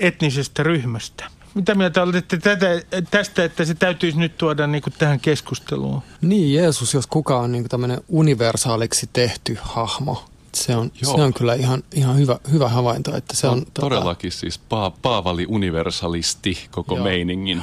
etnisestä 0.00 0.62
ryhmästä? 0.62 1.24
Mitä 1.54 1.74
mieltä 1.74 2.02
olette 2.02 2.36
tätä, 2.36 2.66
tästä, 3.10 3.44
että 3.44 3.64
se 3.64 3.74
täytyisi 3.74 4.18
nyt 4.18 4.38
tuoda 4.38 4.66
niin 4.66 4.82
kuin 4.82 4.94
tähän 4.98 5.20
keskusteluun? 5.20 6.02
Niin, 6.20 6.54
Jeesus, 6.54 6.94
jos 6.94 7.06
kuka 7.06 7.38
on 7.38 7.52
niin 7.52 7.68
tämmöinen 7.68 8.00
universaaliksi 8.08 9.08
tehty 9.12 9.58
hahmo, 9.62 10.24
se 10.56 10.76
on, 10.76 10.90
se 11.02 11.10
on 11.10 11.34
kyllä 11.34 11.54
ihan, 11.54 11.82
ihan 11.94 12.18
hyvä, 12.18 12.38
hyvä 12.52 12.68
havainto. 12.68 13.16
Että 13.16 13.36
se 13.36 13.46
on, 13.46 13.58
on 13.58 13.66
todellakin 13.80 14.30
tota... 14.30 14.40
siis 14.40 14.60
pa- 14.60 14.98
Paavali 15.02 15.46
universalisti 15.48 16.58
koko 16.70 16.94
Joo. 16.94 17.04
meiningin. 17.04 17.62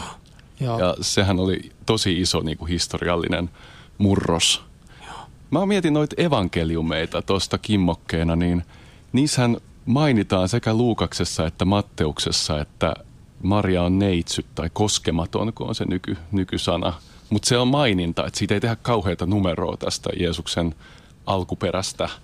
Joo. 0.60 0.80
Ja 0.80 0.96
sehän 1.02 1.40
oli 1.40 1.72
tosi 1.86 2.22
iso 2.22 2.40
niin 2.40 2.58
kuin 2.58 2.70
historiallinen 2.70 3.50
murros. 3.98 4.62
Joo. 5.06 5.16
Mä 5.52 5.66
mietin 5.66 5.94
noita 5.94 6.16
evankeliumeita 6.22 7.22
tuosta 7.22 7.58
kimmokkeena, 7.58 8.36
niin 8.36 8.64
niissähän 9.14 9.58
mainitaan 9.86 10.50
sekä 10.50 10.74
Luukaksessa 10.74 11.48
että 11.48 11.66
Matteuksessa, 11.66 12.62
että 12.62 12.94
Maria 13.44 13.84
on 13.84 14.00
neitsyt 14.00 14.46
tai 14.56 14.70
koskematon, 14.74 15.54
kun 15.54 15.68
on 15.68 15.76
se 15.76 15.86
nyky, 15.86 16.18
nykysana. 16.32 16.94
Mutta 17.30 17.50
se 17.50 17.58
on 17.58 17.68
maininta, 17.68 18.26
että 18.28 18.40
siitä 18.40 18.54
ei 18.54 18.62
tehdä 18.62 18.76
kauheita 18.76 19.26
numeroa 19.26 19.78
tästä 19.78 20.10
Jeesuksen 20.20 20.76
alkuperästä– 21.26 22.10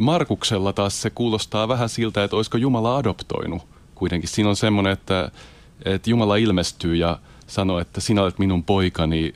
Markuksella 0.00 0.72
taas 0.72 1.02
se 1.02 1.10
kuulostaa 1.10 1.68
vähän 1.68 1.88
siltä, 1.88 2.24
että 2.24 2.36
olisiko 2.36 2.58
Jumala 2.58 2.96
adoptoinut 2.96 3.62
kuitenkin. 3.94 4.28
Siinä 4.28 4.48
on 4.48 4.56
semmoinen, 4.56 4.92
että, 4.92 5.30
että 5.84 6.10
Jumala 6.10 6.36
ilmestyy 6.36 6.96
ja 6.96 7.18
sanoo, 7.46 7.78
että 7.78 8.00
sinä 8.00 8.22
olet 8.22 8.38
minun 8.38 8.64
poikani, 8.64 9.32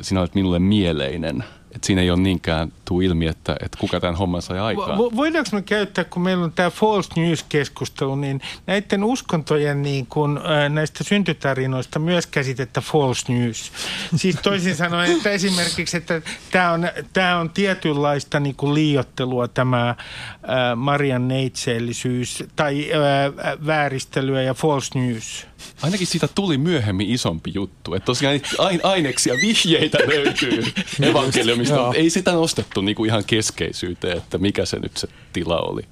sinä 0.00 0.20
olet 0.20 0.34
minulle 0.34 0.58
mieleinen– 0.58 1.44
että 1.74 1.86
siinä 1.86 2.02
ei 2.02 2.10
ole 2.10 2.20
niinkään 2.20 2.72
tuu 2.84 3.00
ilmi, 3.00 3.26
että, 3.26 3.56
että 3.64 3.78
kuka 3.78 4.00
tämän 4.00 4.14
homman 4.14 4.42
sai 4.42 4.58
aikaan. 4.58 4.98
Vo, 4.98 5.10
voidaanko 5.16 5.50
me 5.52 5.62
käyttää, 5.62 6.04
kun 6.04 6.22
meillä 6.22 6.44
on 6.44 6.52
tämä 6.52 6.70
false 6.70 7.10
news-keskustelu, 7.16 8.16
niin 8.16 8.40
näiden 8.66 9.04
uskontojen 9.04 9.82
niin 9.82 10.06
kun, 10.06 10.40
näistä 10.68 11.04
syntytarinoista 11.04 11.98
myös 11.98 12.26
käsitettä 12.26 12.80
false 12.80 13.32
news. 13.32 13.72
Siis 14.16 14.36
toisin 14.42 14.76
sanoen, 14.76 15.12
että 15.12 15.30
esimerkiksi, 15.30 15.96
että 15.96 16.22
tämä 16.50 16.72
on, 16.72 16.88
tämä 17.12 17.38
on 17.38 17.50
tietynlaista 17.50 18.40
niin 18.40 18.54
kuin 18.54 18.74
liiottelua 18.74 19.48
tämä 19.48 19.94
ää, 20.42 20.76
Marian 20.76 21.28
neitseellisyys 21.28 22.44
tai 22.56 22.92
ää, 22.92 23.56
vääristelyä 23.66 24.42
ja 24.42 24.54
false 24.54 24.98
news. 24.98 25.46
Ainakin 25.82 26.06
siitä 26.06 26.28
tuli 26.34 26.58
myöhemmin 26.58 27.10
isompi 27.10 27.50
juttu. 27.54 27.94
Että 27.94 28.06
tosiaan 28.06 28.40
aineksia, 28.82 29.34
vihjeitä 29.34 29.98
löytyy 29.98 30.64
evankeliumista. 31.70 32.02
Ei 32.02 32.10
sitä 32.10 32.32
nostettu 32.32 32.80
niinku 32.80 33.04
ihan 33.04 33.24
keskeisyyteen, 33.26 34.16
että 34.16 34.38
mikä 34.38 34.64
se 34.64 34.78
nyt 34.78 34.96
se 34.96 35.08
tila 35.32 35.60
oli. 35.60 35.82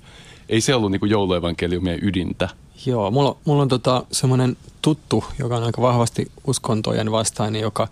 Ei 0.49 0.61
se 0.61 0.75
ollut 0.75 0.91
niinku 0.91 1.07
jouluevankeliumien 1.07 1.99
ydintä. 2.03 2.49
Joo, 2.87 3.11
mulla, 3.11 3.37
mulla 3.45 3.63
on 3.63 3.69
tota 3.69 4.05
semmoinen 4.13 4.57
tuttu, 4.83 5.25
joka 5.39 5.57
on 5.57 5.65
aika 5.65 5.83
vahvasti 5.83 6.31
uskontojen 6.47 7.13
vastainen, 7.13 7.63
joka 7.63 7.89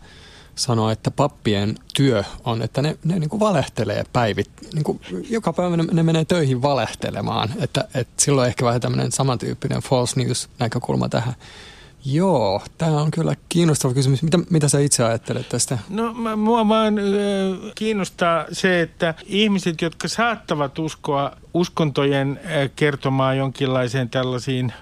sanoo, 0.54 0.90
että 0.90 1.10
pappien 1.10 1.74
työ 1.96 2.24
on, 2.44 2.62
että 2.62 2.82
ne, 2.82 2.98
ne 3.04 3.18
niin 3.18 3.30
kuin 3.30 3.40
valehtelee 3.40 4.04
päivit. 4.12 4.50
Niin 4.74 4.84
kuin 4.84 5.00
joka 5.30 5.52
päivä 5.52 5.76
ne, 5.76 5.84
ne 5.92 6.02
menee 6.02 6.24
töihin 6.24 6.62
valehtelemaan. 6.62 7.50
Että, 7.60 7.88
että 7.94 8.22
silloin 8.22 8.48
ehkä 8.48 8.64
vähän 8.64 8.80
tämmöinen 8.80 9.12
samantyyppinen 9.12 9.82
false 9.82 10.20
news 10.20 10.48
näkökulma 10.58 11.08
tähän. 11.08 11.34
Joo, 12.04 12.62
tämä 12.78 13.02
on 13.02 13.10
kyllä 13.10 13.34
kiinnostava 13.48 13.94
kysymys. 13.94 14.22
Mitä, 14.22 14.38
mitä 14.50 14.68
sä 14.68 14.80
itse 14.80 15.04
ajattelet 15.04 15.48
tästä? 15.48 15.78
No 15.88 16.14
mä, 16.14 16.36
mua 16.36 16.68
vaan 16.68 16.98
äh, 16.98 17.04
kiinnostaa 17.74 18.44
se, 18.52 18.80
että 18.80 19.14
ihmiset, 19.26 19.82
jotka 19.82 20.08
saattavat 20.08 20.78
uskoa 20.78 21.32
uskontojen 21.54 22.40
kertomaan 22.76 23.36
jonkinlaiseen 23.36 24.10
tällaisiin 24.10 24.72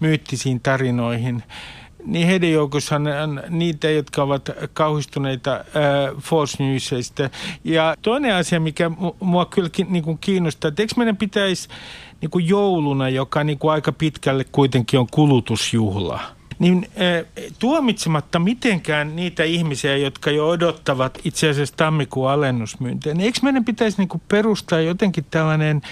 myyttisiin 0.00 0.60
tarinoihin, 0.60 1.42
niin 2.04 2.26
heidän 2.26 2.50
joukossa 2.50 2.96
on 2.96 3.42
niitä, 3.48 3.90
jotka 3.90 4.22
ovat 4.22 4.50
kauhistuneita 4.72 5.54
äh, 5.54 5.64
false 6.20 6.64
newsista. 6.64 7.30
Ja 7.64 7.96
toinen 8.02 8.34
asia, 8.34 8.60
mikä 8.60 8.90
mua 9.20 9.46
kyllä 9.46 9.68
ki, 9.68 9.84
niin 9.84 10.18
kiinnostaa, 10.18 10.68
että 10.68 10.82
eikö 10.82 10.94
meidän 10.96 11.16
pitäisi 11.16 11.68
niin 12.20 12.48
jouluna, 12.48 13.08
joka 13.08 13.44
niin 13.44 13.58
aika 13.70 13.92
pitkälle 13.92 14.44
kuitenkin 14.52 15.00
on 15.00 15.06
kulutusjuhla, 15.10 16.20
niin 16.58 16.86
äh, 17.00 17.44
tuomitsematta 17.58 18.38
mitenkään 18.38 19.16
niitä 19.16 19.44
ihmisiä, 19.44 19.96
jotka 19.96 20.30
jo 20.30 20.48
odottavat 20.48 21.18
itse 21.24 21.48
asiassa 21.48 21.76
tammikuun 21.76 22.30
alennusmyyntiä, 22.30 23.14
niin 23.14 23.24
eikö 23.24 23.38
meidän 23.42 23.64
pitäisi 23.64 23.98
niin 23.98 24.08
kuin 24.08 24.22
perustaa 24.28 24.80
jotenkin 24.80 25.26
tällainen 25.30 25.82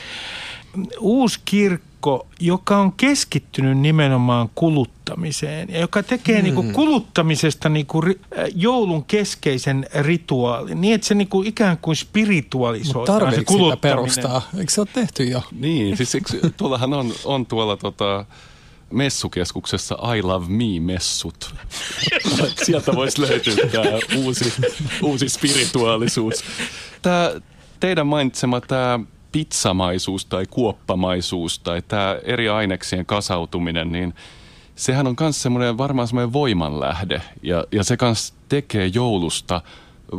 uusi 1.01 1.41
kirkko, 1.45 2.27
joka 2.41 2.77
on 2.77 2.93
keskittynyt 2.93 3.79
nimenomaan 3.79 4.51
kuluttamiseen 4.55 5.69
ja 5.71 5.81
joka 5.81 6.03
tekee 6.03 6.37
hmm. 6.37 6.45
niin 6.45 6.55
kuin 6.55 6.73
kuluttamisesta 6.73 7.69
niin 7.69 7.87
kuin 7.87 8.09
äh, 8.09 8.45
joulun 8.55 9.05
keskeisen 9.05 9.87
rituaalin, 9.95 10.81
niin 10.81 10.95
että 10.95 11.07
se 11.07 11.15
niin 11.15 11.29
kuin 11.29 11.49
ikään 11.49 11.79
kuin 11.79 11.97
spiritualisoidaan 11.97 13.35
se 13.35 13.45
kuluttaminen. 13.45 14.11
sitä 14.11 14.27
perustaa? 14.31 14.43
Eikö 14.59 14.73
se 14.73 14.81
ole 14.81 14.89
tehty 14.93 15.25
jo? 15.25 15.43
Niin, 15.53 15.97
siis 15.97 16.15
eikö, 16.15 16.51
tuollahan 16.57 16.93
on, 16.93 17.13
on 17.25 17.47
tuolla 17.47 17.77
tota, 17.77 18.25
messukeskuksessa 18.93 19.99
I 20.17 20.23
Love 20.23 20.47
Me-messut. 20.49 21.55
Sieltä 22.65 22.93
voisi 22.95 23.21
löytyä 23.21 23.55
tämä 23.73 23.99
uusi, 24.17 24.53
uusi 25.03 25.29
spirituaalisuus. 25.29 26.45
Tämä 27.03 27.33
teidän 27.81 28.07
mainitsema 28.07 28.61
tämä 28.61 29.01
pizzamaisuus 29.33 30.27
tai 30.27 30.47
kuoppamaisuus 30.51 31.59
tai 31.59 31.83
tämä 31.83 32.17
eri 32.25 32.49
aineksien 32.49 33.07
kasautuminen, 33.07 33.93
niin 33.93 34.15
sehän 34.75 35.07
on 35.07 35.17
myös 35.21 35.43
semmoinen 35.43 35.79
varmaan 35.79 36.09
semmoinen 36.09 36.33
voimanlähde 36.33 37.23
ja, 37.43 37.65
ja 37.73 37.85
se 37.85 37.97
kanssa 37.97 38.35
tekee 38.49 38.87
joulusta 38.87 39.61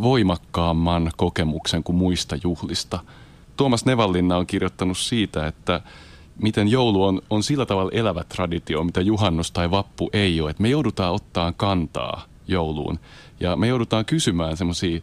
voimakkaamman 0.01 1.11
kokemuksen 1.17 1.83
kuin 1.83 1.95
muista 1.95 2.35
juhlista. 2.43 2.99
Tuomas 3.57 3.85
Nevallinna 3.85 4.37
on 4.37 4.47
kirjoittanut 4.47 4.97
siitä, 4.97 5.47
että 5.47 5.81
miten 6.41 6.67
joulu 6.67 7.03
on, 7.03 7.21
on 7.29 7.43
sillä 7.43 7.65
tavalla 7.65 7.91
elävä 7.93 8.23
traditio, 8.23 8.83
mitä 8.83 9.01
juhannus 9.01 9.51
tai 9.51 9.71
vappu 9.71 10.09
ei 10.13 10.41
ole. 10.41 10.49
Että 10.49 10.61
me 10.61 10.69
joudutaan 10.69 11.13
ottaa 11.13 11.51
kantaa 11.51 12.25
jouluun 12.47 12.99
ja 13.39 13.55
me 13.55 13.67
joudutaan 13.67 14.05
kysymään 14.05 14.57
semmoisia 14.57 15.01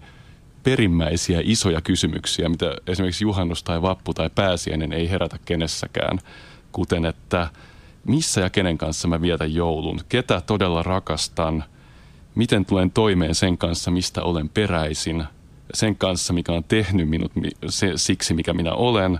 perimmäisiä 0.63 1.41
isoja 1.45 1.81
kysymyksiä, 1.81 2.49
mitä 2.49 2.77
esimerkiksi 2.87 3.25
juhannus 3.25 3.63
tai 3.63 3.83
vappu 3.83 4.15
tai 4.15 4.31
pääsiäinen 4.35 4.93
ei 4.93 5.11
herätä 5.11 5.39
kenessäkään. 5.45 6.19
Kuten, 6.73 7.05
että 7.05 7.49
missä 8.07 8.41
ja 8.41 8.51
kenen 8.51 8.79
kanssa 8.79 9.09
mä 9.09 9.21
vietän 9.21 9.55
joulun, 9.55 10.01
ketä 10.09 10.41
todella 10.41 10.83
rakastan, 10.83 11.65
miten 12.35 12.65
tulen 12.65 12.91
toimeen 12.91 13.35
sen 13.35 13.59
kanssa, 13.59 13.91
mistä 13.91 14.23
olen 14.23 14.49
peräisin, 14.49 15.25
sen 15.75 15.97
kanssa, 15.97 16.33
mikä 16.33 16.53
on 16.53 16.65
tehnyt 16.65 17.09
minut 17.09 17.33
se, 17.69 17.93
siksi, 17.97 18.35
mikä 18.35 18.53
minä 18.53 18.73
olen, 18.73 19.19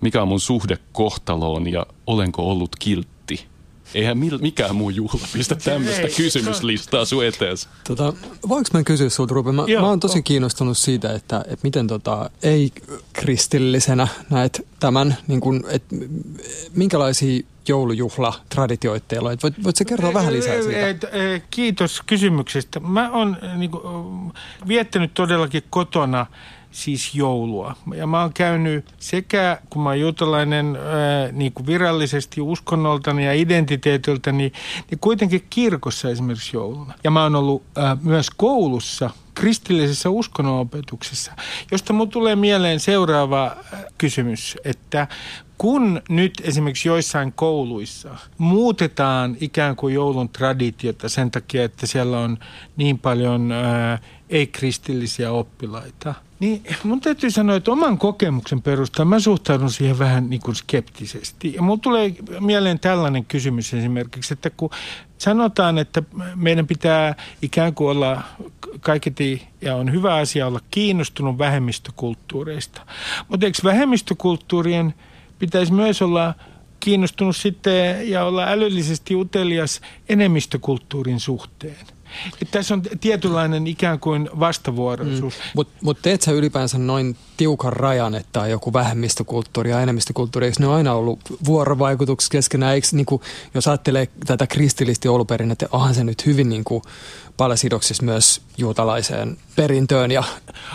mikä 0.00 0.22
on 0.22 0.28
mun 0.28 0.40
suhde 0.40 0.78
kohtaloon 0.92 1.72
ja 1.72 1.86
olenko 2.06 2.50
ollut 2.50 2.76
kiltti. 2.76 3.46
Eihän 3.94 4.18
mikään 4.40 4.76
muu 4.76 4.90
juhla 4.90 5.28
pistä 5.32 5.54
tämmöistä 5.54 6.08
kysymyslistaa 6.16 7.04
sun 7.04 7.24
etees. 7.24 7.68
Tota, 7.88 8.12
voinko 8.48 8.70
mä 8.72 8.82
kysyä 8.82 9.08
sulta, 9.08 9.34
Ruben? 9.34 9.54
Mä, 9.54 9.64
mä 9.80 9.88
oon 9.88 10.00
tosi 10.00 10.22
kiinnostunut 10.22 10.78
siitä, 10.78 11.12
että, 11.12 11.38
että 11.38 11.60
miten 11.62 11.86
tota, 11.86 12.30
ei-kristillisenä 12.42 14.08
näet 14.30 14.66
tämän, 14.80 15.16
niin 15.28 15.40
kun, 15.40 15.64
että 15.68 15.96
minkälaisia 16.74 17.42
joulujuhla-traditioita 17.68 19.04
teillä 19.08 19.28
on. 19.28 19.36
Voit, 19.42 19.64
voitko 19.64 19.84
kertoa 19.86 20.14
vähän 20.14 20.32
lisää 20.32 20.62
siitä? 20.62 21.08
Kiitos 21.50 22.02
kysymyksestä. 22.06 22.80
Mä 22.80 23.10
oon 23.10 23.36
niin 23.56 23.70
kuin, 23.70 23.82
viettänyt 24.68 25.14
todellakin 25.14 25.62
kotona 25.70 26.26
siis 26.74 27.14
joulua. 27.14 27.76
Ja 27.94 28.06
mä 28.06 28.20
oon 28.20 28.32
käynyt 28.32 28.84
sekä, 28.98 29.58
kun 29.70 29.82
mä 29.82 29.88
oon 29.88 30.00
juutalainen 30.00 30.76
ää, 30.76 31.32
niin 31.32 31.52
kuin 31.52 31.66
virallisesti 31.66 32.40
uskonnoltani 32.40 33.24
ja 33.24 33.32
identiteetiltäni, 33.32 34.38
niin, 34.38 34.52
niin 34.90 34.98
kuitenkin 34.98 35.46
kirkossa 35.50 36.10
esimerkiksi 36.10 36.56
jouluna. 36.56 36.94
Ja 37.04 37.10
mä 37.10 37.22
oon 37.22 37.36
ollut 37.36 37.62
ää, 37.76 37.96
myös 38.02 38.30
koulussa 38.30 39.10
kristillisessä 39.34 40.10
uskonnonopetuksessa, 40.10 41.32
josta 41.72 41.92
mun 41.92 42.10
tulee 42.10 42.36
mieleen 42.36 42.80
seuraava 42.80 43.56
kysymys, 43.98 44.58
että 44.64 45.06
kun 45.58 46.02
nyt 46.08 46.32
esimerkiksi 46.44 46.88
joissain 46.88 47.32
kouluissa 47.32 48.10
muutetaan 48.38 49.36
ikään 49.40 49.76
kuin 49.76 49.94
joulun 49.94 50.28
traditiota 50.28 51.08
sen 51.08 51.30
takia, 51.30 51.64
että 51.64 51.86
siellä 51.86 52.18
on 52.18 52.38
niin 52.76 52.98
paljon 52.98 53.52
ää, 53.52 53.98
ei-kristillisiä 54.34 55.32
oppilaita, 55.32 56.14
niin 56.40 56.62
mun 56.84 57.00
täytyy 57.00 57.30
sanoa, 57.30 57.56
että 57.56 57.72
oman 57.72 57.98
kokemuksen 57.98 58.62
perusteella 58.62 59.08
mä 59.08 59.20
suhtaudun 59.20 59.70
siihen 59.70 59.98
vähän 59.98 60.30
niin 60.30 60.40
kuin 60.40 60.54
skeptisesti. 60.54 61.54
Ja 61.54 61.62
mun 61.62 61.80
tulee 61.80 62.14
mieleen 62.40 62.78
tällainen 62.78 63.24
kysymys 63.24 63.74
esimerkiksi, 63.74 64.34
että 64.34 64.50
kun 64.50 64.70
sanotaan, 65.18 65.78
että 65.78 66.02
meidän 66.34 66.66
pitää 66.66 67.14
ikään 67.42 67.74
kuin 67.74 67.90
olla 67.90 68.22
kaiketi, 68.80 69.48
ja 69.60 69.76
on 69.76 69.92
hyvä 69.92 70.14
asia 70.14 70.46
olla 70.46 70.60
kiinnostunut 70.70 71.38
vähemmistökulttuureista. 71.38 72.86
Mutta 73.28 73.46
eikö 73.46 73.58
vähemmistökulttuurien 73.64 74.94
pitäisi 75.38 75.72
myös 75.72 76.02
olla 76.02 76.34
kiinnostunut 76.80 77.36
sitten 77.36 78.10
ja 78.10 78.24
olla 78.24 78.44
älyllisesti 78.44 79.14
utelias 79.14 79.80
enemmistökulttuurin 80.08 81.20
suhteen? 81.20 81.86
Että 82.42 82.58
tässä 82.58 82.74
on 82.74 82.82
tietynlainen 83.00 83.66
ikään 83.66 84.00
kuin 84.00 84.30
vastavuoroisuus. 84.40 85.34
Mm. 85.34 85.42
Mutta 85.54 85.74
mut 85.80 85.98
teet 86.02 86.22
sä 86.22 86.32
ylipäänsä 86.32 86.78
noin 86.78 87.16
tiukan 87.36 87.72
rajan, 87.72 88.14
että 88.14 88.40
on 88.40 88.50
joku 88.50 88.72
vähemmistökulttuuri 88.72 89.70
ja 89.70 89.80
enemmistökulttuuri, 89.80 90.46
eikö 90.46 90.56
ne 90.60 90.66
ole 90.66 90.76
aina 90.76 90.94
ollut 90.94 91.20
vuorovaikutuksessa 91.44 92.30
keskenään? 92.30 92.74
Eikö, 92.74 92.86
niin 92.92 93.06
kuin, 93.06 93.22
jos 93.54 93.68
ajattelee 93.68 94.08
tätä 94.26 94.46
kristillistä 94.46 95.08
jouluperinnettä, 95.08 95.66
onhan 95.72 95.94
se 95.94 96.04
nyt 96.04 96.26
hyvin 96.26 96.48
niin 96.48 96.64
kuin, 96.64 96.82
paljon 97.36 97.58
sidoksissa 97.58 98.02
myös 98.02 98.40
juutalaiseen 98.58 99.36
perintöön. 99.56 100.10
Ja 100.10 100.24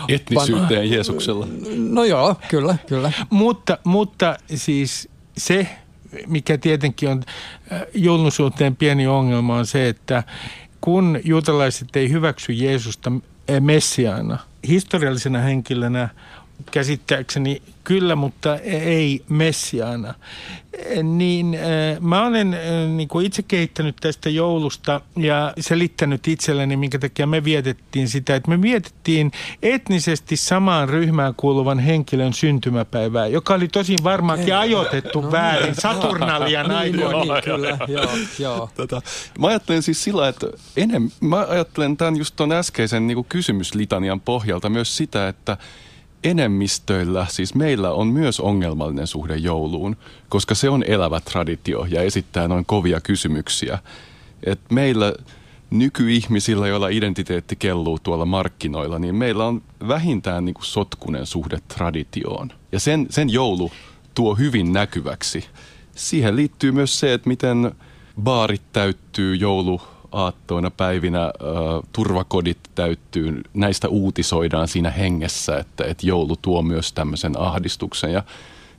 Etnisyyteen 0.08 0.80
van... 0.80 0.90
Jeesuksella. 0.90 1.46
No 1.76 2.04
joo, 2.04 2.36
kyllä, 2.48 2.76
kyllä. 2.86 3.12
mutta, 3.30 3.78
mutta 3.84 4.36
siis 4.54 5.08
se, 5.38 5.66
mikä 6.26 6.58
tietenkin 6.58 7.08
on 7.08 7.22
äh, 7.72 7.82
joulun 7.94 8.32
suhteen 8.32 8.76
pieni 8.76 9.06
ongelma, 9.06 9.56
on 9.56 9.66
se, 9.66 9.88
että 9.88 10.22
kun 10.80 11.20
juutalaiset 11.24 11.96
ei 11.96 12.10
hyväksy 12.10 12.52
Jeesusta 12.52 13.12
messiaana, 13.60 14.38
historiallisena 14.68 15.38
henkilönä 15.38 16.08
käsittääkseni 16.70 17.62
kyllä, 17.84 18.16
mutta 18.16 18.56
ei 18.58 19.24
messiaana. 19.28 20.14
Niin 21.02 21.54
äh, 21.54 22.00
mä 22.00 22.26
olen 22.26 22.54
äh, 22.54 22.60
niin 22.96 23.08
kuin 23.08 23.26
itse 23.26 23.42
kehittänyt 23.42 23.96
tästä 24.00 24.30
joulusta 24.30 25.00
ja 25.16 25.52
selittänyt 25.60 26.28
itselleni, 26.28 26.76
minkä 26.76 26.98
takia 26.98 27.26
me 27.26 27.44
vietettiin 27.44 28.08
sitä, 28.08 28.36
että 28.36 28.50
me 28.50 28.62
vietettiin 28.62 29.32
etnisesti 29.62 30.36
samaan 30.36 30.88
ryhmään 30.88 31.34
kuuluvan 31.36 31.78
henkilön 31.78 32.32
syntymäpäivää, 32.32 33.26
joka 33.26 33.54
oli 33.54 33.68
tosi 33.68 33.96
varmaankin 34.04 34.56
ajoitettu 34.56 35.20
no, 35.20 35.32
väärin 35.32 35.64
niin. 35.66 35.74
Saturnalian 35.74 36.68
niin, 36.68 36.76
aikoina. 36.76 37.34
Niin, 37.34 37.44
kyllä, 37.44 37.78
joo, 37.88 38.10
joo. 38.38 38.70
Tota, 38.74 39.02
mä 39.38 39.46
ajattelen 39.46 39.82
siis 39.82 40.04
sillä, 40.04 40.28
että 40.28 40.46
enem, 40.76 41.10
mä 41.20 41.46
ajattelen 41.48 41.96
tämän 41.96 42.16
just 42.16 42.36
tuon 42.36 42.52
äskeisen 42.52 43.06
niin 43.06 43.24
kysymyslitanian 43.28 44.20
pohjalta 44.20 44.68
myös 44.68 44.96
sitä, 44.96 45.28
että 45.28 45.56
enemmistöillä, 46.24 47.26
siis 47.28 47.54
meillä 47.54 47.92
on 47.92 48.06
myös 48.06 48.40
ongelmallinen 48.40 49.06
suhde 49.06 49.36
jouluun, 49.36 49.96
koska 50.28 50.54
se 50.54 50.68
on 50.68 50.84
elävä 50.86 51.20
traditio 51.20 51.86
ja 51.90 52.02
esittää 52.02 52.48
noin 52.48 52.64
kovia 52.66 53.00
kysymyksiä. 53.00 53.78
Et 54.44 54.60
meillä 54.70 55.12
nykyihmisillä, 55.70 56.68
joilla 56.68 56.88
identiteetti 56.88 57.56
kelluu 57.56 57.98
tuolla 57.98 58.24
markkinoilla, 58.24 58.98
niin 58.98 59.14
meillä 59.14 59.44
on 59.44 59.62
vähintään 59.88 60.44
niin 60.44 60.54
kuin 60.54 60.64
sotkunen 60.64 61.26
suhde 61.26 61.58
traditioon. 61.68 62.52
Ja 62.72 62.80
sen, 62.80 63.06
sen 63.10 63.30
joulu 63.30 63.72
tuo 64.14 64.34
hyvin 64.34 64.72
näkyväksi. 64.72 65.44
Siihen 65.94 66.36
liittyy 66.36 66.72
myös 66.72 67.00
se, 67.00 67.12
että 67.12 67.28
miten 67.28 67.72
baarit 68.22 68.62
täyttyy 68.72 69.34
joulu 69.34 69.80
aattoina 70.12 70.70
päivinä 70.70 71.32
turvakodit 71.92 72.58
täyttyy. 72.74 73.42
Näistä 73.54 73.88
uutisoidaan 73.88 74.68
siinä 74.68 74.90
hengessä, 74.90 75.58
että, 75.58 75.84
että 75.84 76.06
joulu 76.06 76.36
tuo 76.36 76.62
myös 76.62 76.92
tämmöisen 76.92 77.40
ahdistuksen. 77.40 78.12
Ja 78.12 78.22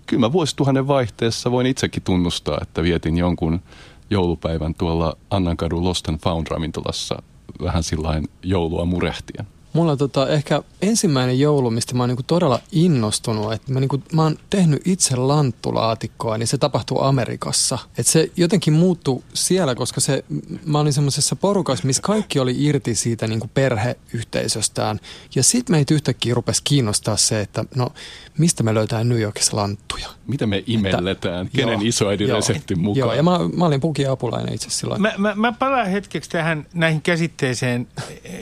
kyllä 0.05 0.19
mä 0.19 0.31
vuosituhannen 0.31 0.87
vaihteessa 0.87 1.51
voin 1.51 1.67
itsekin 1.67 2.03
tunnustaa, 2.03 2.57
että 2.61 2.83
vietin 2.83 3.17
jonkun 3.17 3.61
joulupäivän 4.09 4.75
tuolla 4.75 5.17
Annankadun 5.29 5.83
Lost 5.83 6.09
and 6.09 6.19
Found 6.19 6.47
ravintolassa 6.49 7.21
vähän 7.63 7.83
sillain 7.83 8.27
joulua 8.43 8.85
murehtien. 8.85 9.47
Mulla 9.73 9.91
on 9.91 9.97
tota, 9.97 10.27
ehkä 10.29 10.63
ensimmäinen 10.81 11.39
joulu, 11.39 11.71
mistä 11.71 11.95
mä 11.95 12.03
oon 12.03 12.09
niinku 12.09 12.23
todella 12.23 12.59
innostunut, 12.71 13.53
että 13.53 13.73
mä, 13.73 13.79
niinku, 13.79 14.03
mä 14.13 14.23
oon 14.23 14.37
tehnyt 14.49 14.81
itse 14.85 15.15
lanttulaatikkoa, 15.15 16.37
niin 16.37 16.47
se 16.47 16.57
tapahtuu 16.57 17.01
Amerikassa. 17.01 17.77
Et 17.97 18.07
se 18.07 18.31
jotenkin 18.37 18.73
muuttui 18.73 19.23
siellä, 19.33 19.75
koska 19.75 20.01
se, 20.01 20.25
mä 20.65 20.79
olin 20.79 20.93
semmoisessa 20.93 21.35
porukassa, 21.35 21.87
missä 21.87 22.01
kaikki 22.01 22.39
oli 22.39 22.55
irti 22.57 22.95
siitä 22.95 23.27
niinku 23.27 23.49
perheyhteisöstään. 23.53 24.99
Ja 25.35 25.43
sitten 25.43 25.75
meitä 25.75 25.93
yhtäkkiä 25.93 26.33
rupesi 26.33 26.61
kiinnostaa 26.63 27.17
se, 27.17 27.41
että 27.41 27.65
no 27.75 27.89
mistä 28.37 28.63
me 28.63 28.73
löytää 28.73 29.03
New 29.03 29.19
Yorkissa 29.19 29.57
lanttuja. 29.57 30.07
Mitä 30.27 30.45
me 30.45 30.63
imelletään? 30.67 31.45
Että, 31.45 31.57
Kenen 31.57 31.73
joo, 31.73 31.81
isoäidin 31.83 32.27
joo, 32.27 32.35
reseptin 32.35 32.79
mukaan? 32.79 32.99
Joo, 32.99 33.13
ja 33.13 33.23
mä, 33.23 33.39
mä 33.55 33.65
olin 33.65 33.81
pukin 33.81 34.09
apulainen 34.09 34.53
itse 34.53 34.69
silloin. 34.69 35.01
Mä, 35.01 35.13
mä, 35.17 35.35
mä 35.35 35.51
palaan 35.51 35.87
hetkeksi 35.87 36.29
tähän 36.29 36.65
näihin 36.73 37.01
käsitteeseen, 37.01 37.87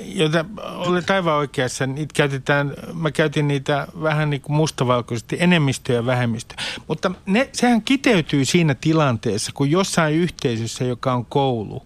joita 0.06 0.46
olet 0.62 1.10
aivan 1.20 1.36
oikeassa. 1.36 1.88
Niitä 1.88 2.14
käytetään, 2.14 2.74
mä 2.94 3.12
käytin 3.12 3.48
niitä 3.48 3.88
vähän 4.02 4.30
niin 4.30 4.42
kuin 4.42 4.56
mustavalkoisesti, 4.56 5.38
enemmistö 5.40 5.94
ja 5.94 6.06
vähemmistö. 6.06 6.56
Mutta 6.88 7.12
ne, 7.26 7.50
sehän 7.54 7.82
kiteytyy 7.82 8.46
siinä 8.46 8.76
tilanteessa, 8.76 9.52
kun 9.54 9.72
jossain 9.72 10.16
yhteisössä, 10.16 10.84
joka 10.84 11.14
on 11.14 11.26
koulu, 11.26 11.84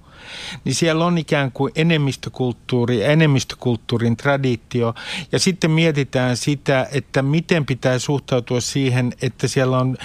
niin 0.63 0.75
siellä 0.75 1.05
on 1.05 1.17
ikään 1.17 1.51
kuin 1.51 1.71
enemmistökulttuuri, 1.75 3.03
enemmistökulttuurin 3.03 4.17
traditio. 4.17 4.95
Ja 5.31 5.39
sitten 5.39 5.71
mietitään 5.71 6.37
sitä, 6.37 6.87
että 6.91 7.21
miten 7.21 7.65
pitää 7.65 7.99
suhtautua 7.99 8.61
siihen, 8.61 9.13
että 9.21 9.47
siellä 9.47 9.77
on 9.77 9.97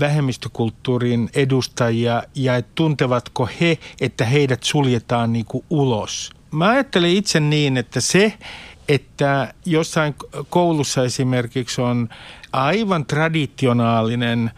vähemmistökulttuurin 0.00 1.30
edustajia 1.34 2.22
ja 2.34 2.62
tuntevatko 2.74 3.48
he, 3.60 3.78
että 4.00 4.24
heidät 4.24 4.62
suljetaan 4.62 5.32
niin 5.32 5.44
kuin 5.44 5.64
ulos. 5.70 6.30
Mä 6.54 6.68
ajattelen 6.68 7.10
itse 7.10 7.40
niin, 7.40 7.76
että 7.76 8.00
se, 8.00 8.32
että 8.88 9.54
jossain 9.66 10.14
koulussa 10.48 11.04
esimerkiksi 11.04 11.80
on 11.80 12.08
aivan 12.52 13.06
traditionaalinen 13.06 14.50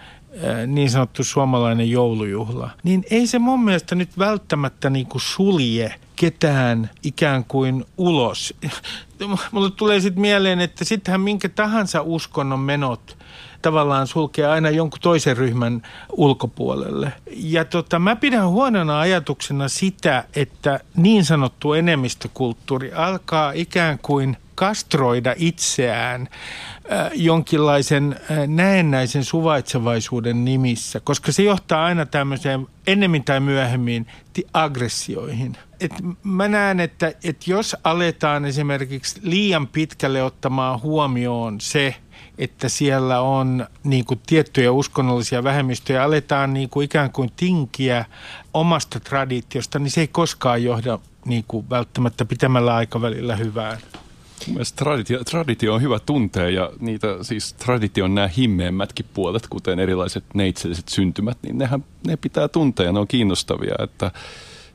niin 0.67 0.91
sanottu 0.91 1.25
suomalainen 1.25 1.91
joulujuhla, 1.91 2.71
niin 2.83 3.05
ei 3.11 3.27
se 3.27 3.39
mun 3.39 3.65
mielestä 3.65 3.95
nyt 3.95 4.19
välttämättä 4.19 4.91
niin 4.91 5.07
kuin 5.07 5.23
sulje 5.23 5.95
ketään 6.17 6.91
ikään 7.03 7.45
kuin 7.45 7.85
ulos. 7.99 8.55
Mulle 9.53 9.71
tulee 9.71 10.01
sitten 10.01 10.21
mieleen, 10.21 10.61
että 10.61 10.85
sittenhän 10.85 11.21
minkä 11.21 11.49
tahansa 11.49 12.03
uskonnon 12.03 12.61
menot 12.61 13.19
tavallaan 13.67 14.07
sulkee 14.07 14.47
aina 14.47 14.71
jonkun 14.71 15.01
toisen 15.01 15.37
ryhmän 15.37 15.83
ulkopuolelle. 16.13 17.13
Ja 17.37 17.65
tota, 17.65 17.99
mä 17.99 18.17
pidän 18.17 18.49
huonona 18.49 19.01
ajatuksena 19.01 19.69
sitä, 19.69 20.25
että 20.37 20.81
niin 20.97 21.25
sanottu 21.25 21.73
enemmistökulttuuri 21.73 22.93
alkaa 22.93 23.53
ikään 23.53 23.99
kuin 23.99 24.37
kastroida 24.55 25.35
itseään 25.37 26.29
äh, 26.93 27.11
jonkinlaisen 27.15 28.17
äh, 28.31 28.49
näennäisen 28.49 29.25
suvaitsevaisuuden 29.25 30.45
nimissä, 30.45 31.01
koska 31.01 31.33
se 31.33 31.43
johtaa 31.43 31.85
aina 31.85 32.07
tämmöiseen 32.07 32.67
ennemmin 32.87 33.25
tai 33.25 33.41
myöhemmin 33.41 34.07
aggressioihin. 34.53 35.57
Et 35.81 35.93
mä 36.23 36.49
näen, 36.49 36.81
että, 36.81 37.13
että 37.25 37.51
jos 37.51 37.77
aletaan 37.85 38.45
esimerkiksi 38.45 39.21
liian 39.23 39.67
pitkälle 39.67 40.23
ottamaan 40.23 40.83
huomioon 40.83 41.61
se, 41.61 41.95
että 42.39 42.69
siellä 42.69 43.21
on 43.21 43.67
niin 43.85 44.05
kuin 44.05 44.21
tiettyjä 44.27 44.73
uskonnollisia 44.73 45.45
vähemmistöjä, 45.45 46.05
aletaan 46.05 46.55
niin 46.55 46.69
kuin 46.69 46.85
ikään 46.85 47.13
kuin 47.13 47.31
tinkiä 47.37 48.05
omasta 48.55 49.01
traditiosta, 49.01 49.79
niin 49.79 49.91
se 49.91 50.01
ei 50.01 50.09
koskaan 50.09 50.63
johda 50.63 50.99
niin 51.25 51.45
kuin 51.49 51.71
välttämättä 51.71 52.25
pitämällä 52.25 52.75
aikavälillä 52.75 53.37
hyvään. 53.37 53.79
Mielestäni 54.47 54.85
traditio, 54.85 55.25
traditio 55.25 55.75
on 55.75 55.83
hyvä 55.83 55.99
tuntea 55.99 56.51
ja 56.51 56.71
niitä 56.81 57.07
siis 57.23 57.53
tradition 57.53 58.15
nämä 58.15 58.29
himmeemmätkin 58.29 59.07
puolet, 59.15 59.47
kuten 59.51 59.79
erilaiset 59.79 60.25
neitselliset 60.35 60.89
syntymät, 60.89 61.39
niin 61.43 61.59
nehän, 61.59 61.85
ne 62.07 62.17
pitää 62.17 62.49
tuntea 62.49 62.87
ja 62.87 62.93
ne 62.93 62.99
on 62.99 63.09
kiinnostavia. 63.09 63.75
Että 63.79 64.11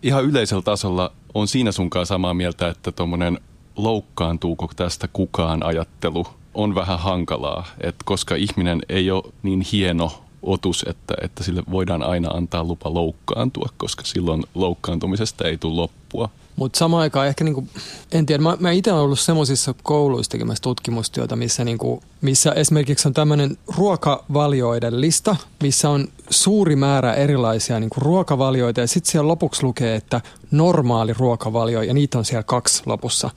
ihan 0.04 0.24
yleisellä 0.24 0.62
tasolla 0.62 1.12
on 1.34 1.47
siinä 1.47 1.71
sunkaan 1.71 2.06
samaa 2.06 2.34
mieltä, 2.34 2.67
että 2.67 2.91
tuommoinen 2.91 3.39
loukkaantuuko 3.76 4.69
tästä 4.76 5.08
kukaan 5.13 5.63
ajattelu 5.63 6.28
on 6.53 6.75
vähän 6.75 6.99
hankalaa, 6.99 7.67
että 7.81 8.03
koska 8.05 8.35
ihminen 8.35 8.81
ei 8.89 9.11
ole 9.11 9.23
niin 9.43 9.61
hieno 9.61 10.11
otus, 10.41 10.85
että, 10.89 11.13
että 11.21 11.43
sille 11.43 11.63
voidaan 11.71 12.03
aina 12.03 12.29
antaa 12.29 12.63
lupa 12.63 12.93
loukkaantua, 12.93 13.69
koska 13.77 14.03
silloin 14.05 14.43
loukkaantumisesta 14.55 15.47
ei 15.47 15.57
tule 15.57 15.75
loppua. 15.75 16.29
Mutta 16.55 16.79
samaan 16.79 17.01
aikaan 17.01 17.27
ehkä, 17.27 17.43
niinku, 17.43 17.67
en 18.11 18.25
tiedä, 18.25 18.43
mä, 18.43 18.57
mä 18.59 18.71
itse 18.71 18.91
olen 18.91 19.03
ollut 19.03 19.19
semmoisissa 19.19 19.73
kouluissa 19.83 20.31
tekemässä 20.31 20.61
tutkimustyötä, 20.61 21.35
missä, 21.35 21.63
niinku, 21.63 22.03
missä 22.21 22.51
esimerkiksi 22.51 23.07
on 23.07 23.13
tämmöinen 23.13 23.57
ruokavalioiden 23.77 25.01
lista, 25.01 25.35
missä 25.63 25.89
on 25.89 26.07
suuri 26.29 26.75
määrä 26.75 27.13
erilaisia 27.13 27.79
niinku, 27.79 27.99
ruokavalioita 27.99 28.81
ja 28.81 28.87
sitten 28.87 29.11
siellä 29.11 29.27
lopuksi 29.27 29.63
lukee, 29.63 29.95
että 29.95 30.21
normaali 30.51 31.13
ruokavalio 31.13 31.81
ja 31.81 31.93
niitä 31.93 32.17
on 32.17 32.25
siellä 32.25 32.43
kaksi 32.43 32.83
lopussa. 32.85 33.29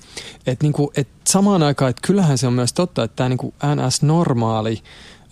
Et, 0.46 0.62
niinku, 0.62 0.92
et 0.96 1.08
samaan 1.26 1.62
aikaan, 1.62 1.90
että 1.90 2.06
kyllähän 2.06 2.38
se 2.38 2.46
on 2.46 2.52
myös 2.52 2.72
totta, 2.72 3.04
että 3.04 3.16
tämä 3.16 3.28
niinku, 3.28 3.54
NS-normaali 3.62 4.82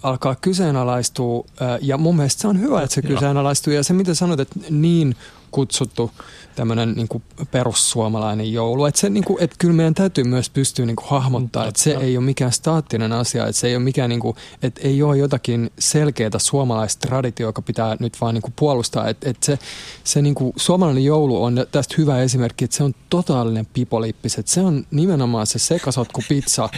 alkaa 0.03 0.35
kyseenalaistua 0.35 1.45
ja 1.81 1.99
mun 1.99 2.17
mielestä 2.17 2.43
se 2.43 2.49
on 2.49 2.61
hyvä, 2.61 2.83
että 2.83 2.95
se 2.95 3.03
kyseenalaistuu 3.03 3.73
ja 3.73 3.83
se 3.83 3.93
mitä 3.93 4.15
sanot, 4.15 4.41
että 4.41 4.61
niin 4.71 5.17
kutsuttu 5.51 6.11
tämmöinen 6.55 6.93
niin 6.93 7.09
kuin 7.09 7.23
perussuomalainen 7.51 8.53
joulu. 8.53 8.85
Että 8.85 9.09
niin 9.09 9.25
kuin, 9.25 9.43
että 9.43 9.57
kyllä 9.59 9.75
meidän 9.75 9.95
täytyy 9.95 10.25
myös 10.25 10.51
pystyä 10.51 10.87
niin 10.87 10.97
kuin 10.97 11.09
hahmottaa, 11.09 11.67
että 11.67 11.83
se 11.83 11.97
ei 12.01 12.17
ole 12.17 12.25
mikään 12.25 12.53
staattinen 12.53 13.13
asia, 13.13 13.47
että 13.47 13.61
se 13.61 13.67
ei 13.69 13.77
ole 13.77 13.85
mikään, 13.85 14.09
niin 14.09 14.21
kuin, 14.21 14.37
että 14.63 14.81
ei 14.85 15.03
ole 15.03 15.19
jotakin 15.19 15.71
selkeää 15.79 16.31
suomalaista 16.39 17.09
traditio, 17.09 17.49
joka 17.49 17.63
pitää 17.63 17.97
nyt 18.01 18.21
vaan 18.21 18.35
niin 18.35 18.43
kuin 18.43 18.55
puolustaa. 18.59 19.09
Että, 19.09 19.31
että 19.31 19.47
se, 19.47 19.59
se 20.05 20.23
niin 20.23 20.35
kuin, 20.35 20.53
suomalainen 20.57 21.05
joulu 21.05 21.45
on 21.45 21.67
tästä 21.73 21.95
hyvä 21.99 22.23
esimerkki, 22.23 22.65
että 22.65 22.77
se 22.77 22.83
on 22.83 22.95
totaalinen 23.11 23.67
pipolippis, 23.67 24.39
että 24.39 24.53
se 24.53 24.61
on 24.61 24.87
nimenomaan 24.91 25.47
se 25.47 25.59
sekasotku 25.59 26.23
pizza. 26.29 26.69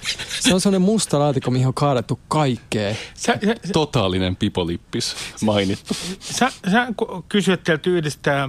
Se 0.41 0.55
on 0.55 0.61
sellainen 0.61 0.83
musta 0.83 1.19
laatikko, 1.19 1.51
mihin 1.51 1.67
on 1.67 1.75
kaadettu 1.75 2.21
kaikkea. 2.29 2.95
Sä, 3.15 3.39
sä, 3.47 3.55
totaalinen 3.73 4.37
pipolippis 4.37 5.15
mainittu. 5.43 5.95
Sä, 6.21 6.53
sä 6.71 6.87
kysyt 7.29 7.87
yhdestä 7.87 8.49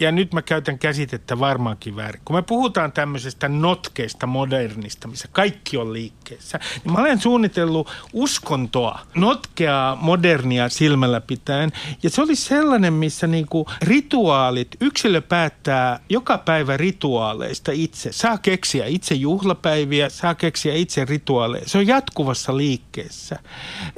ja 0.00 0.12
nyt 0.12 0.32
mä 0.32 0.42
käytän 0.42 0.78
käsitettä 0.78 1.38
varmaankin 1.38 1.96
väärin. 1.96 2.22
Kun 2.24 2.36
me 2.36 2.42
puhutaan 2.42 2.92
tämmöisestä 2.92 3.48
notkeista 3.48 4.26
modernista, 4.26 5.08
missä 5.08 5.28
kaikki 5.32 5.76
on 5.76 5.92
liikkeessä, 5.92 6.60
niin 6.84 6.92
mä 6.92 6.98
olen 6.98 7.20
suunnitellut 7.20 7.90
uskontoa, 8.12 9.00
notkeaa 9.14 9.96
modernia 9.96 10.68
silmällä 10.68 11.20
pitäen. 11.20 11.72
Ja 12.02 12.10
se 12.10 12.22
oli 12.22 12.36
sellainen, 12.36 12.92
missä 12.92 13.26
niinku 13.26 13.66
rituaalit, 13.82 14.76
yksilö 14.80 15.20
päättää 15.20 16.00
joka 16.08 16.38
päivä 16.38 16.76
rituaaleista 16.76 17.72
itse. 17.72 18.12
Saa 18.12 18.38
keksiä 18.38 18.86
itse 18.86 19.14
juhlapäiviä, 19.14 20.08
saa 20.08 20.34
keksiä 20.34 20.74
itse 20.74 21.04
rituaaleja. 21.04 21.68
Se 21.68 21.78
on 21.78 21.86
jatkuvassa 21.86 22.56
liikkeessä. 22.56 23.38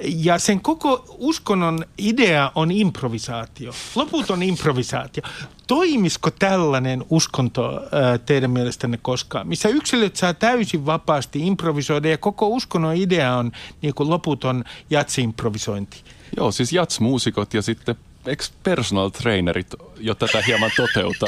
Ja 0.04 0.38
sen 0.38 0.60
koko 0.60 1.04
uskonnon 1.18 1.84
idea 1.98 2.52
on 2.54 2.70
improvisaatio, 2.70 3.72
loputon 3.94 4.42
improvisaatio 4.42 5.22
toimisiko 5.70 6.30
tällainen 6.30 7.04
uskonto 7.10 7.82
teidän 8.26 8.50
mielestänne 8.50 8.98
koskaan, 9.02 9.48
missä 9.48 9.68
yksilöt 9.68 10.16
saa 10.16 10.34
täysin 10.34 10.86
vapaasti 10.86 11.46
improvisoida 11.46 12.08
ja 12.08 12.18
koko 12.18 12.48
uskonnon 12.48 12.96
idea 12.96 13.36
on 13.36 13.52
niin 13.82 13.94
kuin 13.94 14.10
loputon 14.10 14.64
jatsi-improvisointi? 14.90 15.96
Joo, 16.36 16.52
siis 16.52 16.72
jats-muusikot 16.72 17.54
ja 17.54 17.62
sitten 17.62 17.94
eikö 18.26 18.44
personal 18.62 19.08
trainerit 19.08 19.74
jo 19.96 20.14
tätä 20.14 20.42
hieman 20.46 20.70
toteuta? 20.76 21.26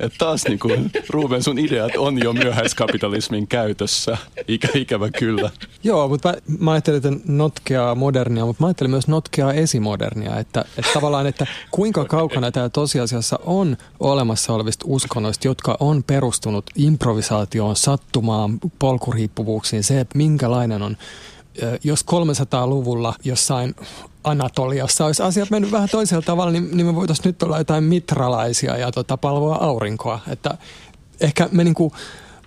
Että 0.00 0.18
taas 0.18 0.44
niin 0.44 0.58
kuin, 0.58 0.90
Ruben, 1.08 1.42
sun 1.42 1.58
ideat 1.58 1.96
on 1.96 2.22
jo 2.22 2.32
myöhäiskapitalismin 2.32 3.46
käytössä, 3.46 4.18
Ikä, 4.48 4.68
ikävä 4.74 5.10
kyllä. 5.10 5.50
Joo, 5.82 6.08
mutta 6.08 6.28
mä, 6.28 6.34
mä 6.58 6.72
ajattelin, 6.72 6.96
että 6.96 7.32
notkeaa 7.32 7.94
modernia, 7.94 8.46
mutta 8.46 8.62
mä 8.62 8.66
ajattelin 8.66 8.90
myös 8.90 9.08
notkeaa 9.08 9.52
esimodernia, 9.52 10.38
että, 10.38 10.64
että 10.78 10.90
tavallaan, 10.94 11.26
että 11.26 11.46
kuinka 11.70 12.04
kaukana 12.04 12.50
tämä 12.50 12.68
tosiasiassa 12.68 13.38
on 13.44 13.76
olemassa 14.00 14.52
olevista 14.52 14.84
uskonnoista, 14.88 15.48
jotka 15.48 15.76
on 15.80 16.04
perustunut 16.04 16.70
improvisaatioon, 16.76 17.76
sattumaan, 17.76 18.58
polkuriippuvuuksiin, 18.78 19.84
se, 19.84 20.00
että 20.00 20.18
minkälainen 20.18 20.82
on 20.82 20.96
jos 21.84 22.04
300-luvulla 22.10 23.14
jossain 23.24 23.74
Anatoliassa 24.24 25.06
olisi 25.06 25.22
asiat 25.22 25.50
mennyt 25.50 25.72
vähän 25.72 25.88
toisella 25.88 26.22
tavalla, 26.22 26.52
niin, 26.52 26.76
niin 26.76 26.86
me 26.86 26.94
voitaisiin 26.94 27.26
nyt 27.26 27.42
olla 27.42 27.58
jotain 27.58 27.84
mitralaisia 27.84 28.76
ja 28.76 28.92
tota, 28.92 29.16
palvoa 29.16 29.56
aurinkoa. 29.56 30.20
Että 30.28 30.58
ehkä 31.20 31.48
me 31.52 31.64
niinku 31.64 31.92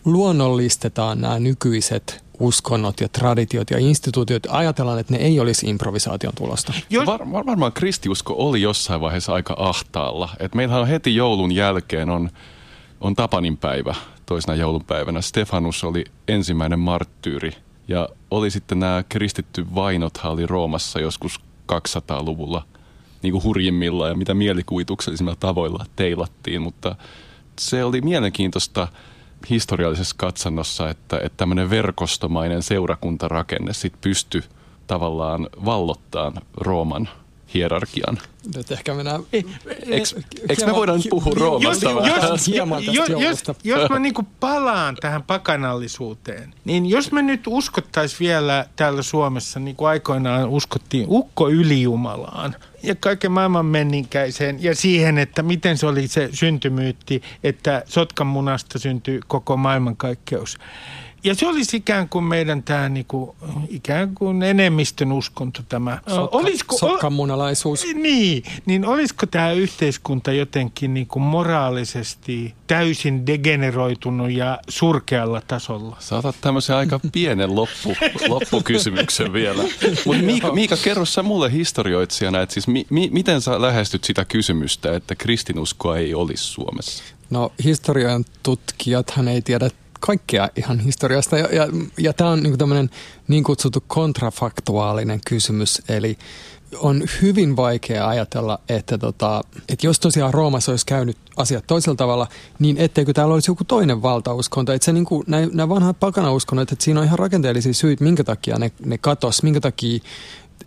luonnollistetaan 0.06 1.22
nämä 1.22 1.40
nykyiset 1.40 2.24
uskonnot 2.40 3.02
ja 3.02 3.10
traditiot 3.10 3.70
ja 3.72 3.80
instituutiot, 3.80 4.44
ajatellaan, 4.50 5.00
että 5.00 5.14
ne 5.14 5.20
ei 5.20 5.40
olisi 5.40 5.70
improvisaation 5.70 6.34
tulosta. 6.36 6.74
Jos... 6.90 7.06
Var, 7.06 7.32
var, 7.32 7.46
varmaan 7.46 7.74
kristiusko 7.74 8.36
oli 8.38 8.62
jossain 8.62 9.02
vaiheessa 9.02 9.34
aika 9.34 9.56
ahtaalla. 9.60 10.30
Et 10.40 10.56
meillähän 10.56 10.82
on 10.82 10.88
heti 10.88 11.16
joulun 11.16 11.52
jälkeen 11.52 12.10
on, 12.10 12.30
on 13.02 13.16
Tapanin 13.16 13.58
päivä 13.58 13.96
toisena 14.26 14.56
joulupäivänä. 14.56 15.22
Stefanus 15.22 15.84
oli 15.84 16.04
ensimmäinen 16.28 16.80
marttyyri 16.80 17.52
ja 17.88 18.10
oli 18.32 18.52
sitten 18.52 18.80
nämä 18.80 19.04
kristitty 19.10 19.66
vainothan 19.76 20.32
oli 20.32 20.46
Roomassa 20.46 21.00
joskus 21.00 21.40
200-luvulla 21.72 22.64
niin 23.22 23.32
kuin 23.32 23.44
hurjimmilla 23.44 24.08
ja 24.08 24.16
mitä 24.16 24.34
mielikuvituksellisilla 24.34 25.36
tavoilla 25.40 25.86
teilattiin, 25.96 26.62
mutta 26.62 26.96
se 27.60 27.84
oli 27.84 28.02
mielenkiintoista 28.02 28.88
historiallisessa 29.50 30.16
katsannossa, 30.18 30.90
että, 30.90 31.18
että 31.18 31.38
tämmöinen 31.38 31.70
verkostomainen 31.70 32.64
seurakuntarakenne 32.64 33.74
sit 33.74 33.94
pystyi 34.02 34.44
tavallaan 34.88 35.50
vallottaan 35.66 36.34
Rooman 36.58 37.10
hierarkian. 37.54 38.20
Nyt 38.56 38.72
ehkä 38.72 38.94
mennään... 38.94 39.22
Eikö 40.50 40.66
me 40.66 40.74
voidaan 40.74 41.02
puhua 41.10 41.34
Roomasta 41.36 41.90
jos, 41.90 42.48
jos, 42.48 42.88
jos, 42.88 43.10
jos, 43.10 43.44
jos 43.64 43.90
mä 43.90 44.00
niinku 44.00 44.28
palaan 44.40 44.98
tähän 45.02 45.24
pakanallisuuteen, 45.24 46.54
niin 46.66 46.86
jos 46.86 47.12
me 47.12 47.22
nyt 47.22 47.42
uskottaisiin 47.48 48.20
vielä 48.20 48.66
täällä 48.76 49.02
Suomessa, 49.02 49.60
niin 49.60 49.76
kuin 49.76 49.90
aikoinaan 49.90 50.50
uskottiin 50.50 51.06
ukko 51.10 51.50
ylijumalaan 51.50 52.56
ja 52.84 52.96
kaiken 52.96 53.32
maailman 53.32 53.66
menninkäiseen 53.66 54.64
ja 54.64 54.76
siihen, 54.76 55.18
että 55.18 55.44
miten 55.44 55.78
se 55.78 55.86
oli 55.86 56.08
se 56.08 56.30
syntymyytti, 56.34 57.22
että 57.44 57.84
sotkan 57.86 58.28
munasta 58.28 58.80
syntyi 58.80 59.20
koko 59.28 59.58
maailmankaikkeus 59.58 60.58
ja 61.24 61.36
se 61.36 61.48
olisi 61.48 61.78
ikään 61.78 62.10
kuin 62.10 62.26
meidän 62.26 62.64
tämä 62.64 62.90
niinku, 62.90 63.36
ikään 63.70 64.16
kuin 64.16 64.44
enemmistön 64.44 65.12
uskonto 65.12 65.62
tämä. 65.70 66.00
Sotka, 66.08 66.38
olisiko, 66.38 66.78
sotkamunalaisuus. 66.78 67.86
Niin, 67.94 68.44
niin 68.66 68.86
olisiko 68.86 69.26
tämä 69.26 69.52
yhteiskunta 69.52 70.32
jotenkin 70.32 70.94
niinku 70.94 71.20
moraalisesti 71.20 72.54
täysin 72.68 73.28
degeneroitunut 73.28 74.32
ja 74.32 74.60
surkealla 74.70 75.42
tasolla? 75.48 75.98
Saatat 76.00 76.36
tämmöisen 76.42 76.76
aika 76.76 77.00
pienen 77.12 77.56
loppu, 77.56 77.96
loppukysymyksen 78.28 79.34
vielä. 79.34 79.64
Mutta 80.06 80.24
Miika, 80.24 80.52
Miika, 80.52 80.78
kerro 80.84 81.06
sä 81.06 81.24
mulle 81.24 81.52
historioitsijana, 81.52 82.42
että 82.42 82.54
siis 82.54 82.68
mi, 82.68 82.86
mi, 82.90 83.10
miten 83.14 83.42
sä 83.42 83.62
lähestyt 83.62 84.04
sitä 84.04 84.26
kysymystä, 84.26 84.96
että 84.96 85.16
kristinuskoa 85.16 85.98
ei 85.98 86.14
olisi 86.14 86.44
Suomessa? 86.44 87.04
No 87.30 87.52
historian 87.64 88.26
tutkijathan 88.44 89.28
ei 89.28 89.42
tiedä 89.42 89.70
kaikkea 90.06 90.50
ihan 90.56 90.80
historiasta. 90.80 91.38
Ja, 91.38 91.48
ja, 91.56 91.68
ja 91.98 92.14
tämä 92.14 92.30
on 92.30 92.44
niin 92.44 92.58
tämmöinen 92.58 92.90
niin 93.28 93.44
kutsuttu 93.44 93.84
kontrafaktuaalinen 93.88 95.20
kysymys, 95.28 95.82
eli 95.90 96.18
on 96.80 97.04
hyvin 97.22 97.56
vaikea 97.56 98.08
ajatella, 98.08 98.60
että, 98.70 98.98
tota, 98.98 99.42
että 99.70 99.88
jos 99.88 100.00
tosiaan 100.00 100.34
Roomassa 100.34 100.72
olisi 100.72 100.86
käynyt 100.86 101.18
asiat 101.38 101.68
toisella 101.68 101.96
tavalla, 101.96 102.28
niin 102.60 102.78
etteikö 102.78 103.14
täällä 103.14 103.34
olisi 103.34 103.52
joku 103.52 103.64
toinen 103.64 104.02
valtauskonto. 104.02 104.74
Että 104.74 104.86
se 104.86 104.94
niin 104.94 105.06
kuin, 105.06 105.24
nämä 105.28 105.70
vanhat 105.70 106.00
pakanauskonnot, 106.00 106.72
että 106.72 106.86
siinä 106.86 107.00
on 107.00 107.06
ihan 107.06 107.20
rakenteellisia 107.20 107.74
syitä, 107.74 108.04
minkä 108.04 108.24
takia 108.24 108.60
ne, 108.60 108.72
ne 108.86 108.98
katos, 108.98 109.44
minkä 109.44 109.62
takia 109.62 110.00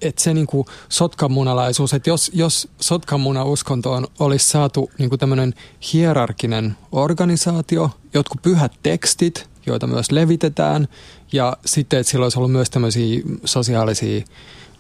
että 0.01 0.23
se 0.23 0.35
niin 0.35 0.47
sotkamunalaisuus, 0.89 1.95
että 1.95 2.11
jos, 2.11 2.31
jos 2.35 2.69
sotkamunauskontoon 2.81 4.07
olisi 4.19 4.49
saatu 4.49 4.91
niin 4.99 5.11
tämmöinen 5.19 5.55
hierarkinen 5.93 6.77
organisaatio, 6.93 7.91
jotkut 8.15 8.43
pyhät 8.43 8.73
tekstit, 8.83 9.49
joita 9.67 9.87
myös 9.87 10.11
levitetään, 10.11 10.89
ja 11.33 11.57
sitten, 11.67 12.01
että 12.01 12.11
sillä 12.11 12.25
olisi 12.25 12.39
ollut 12.39 12.53
myös 12.53 12.71
tämmöisiä 12.71 13.23
sosiaalisia 13.45 14.25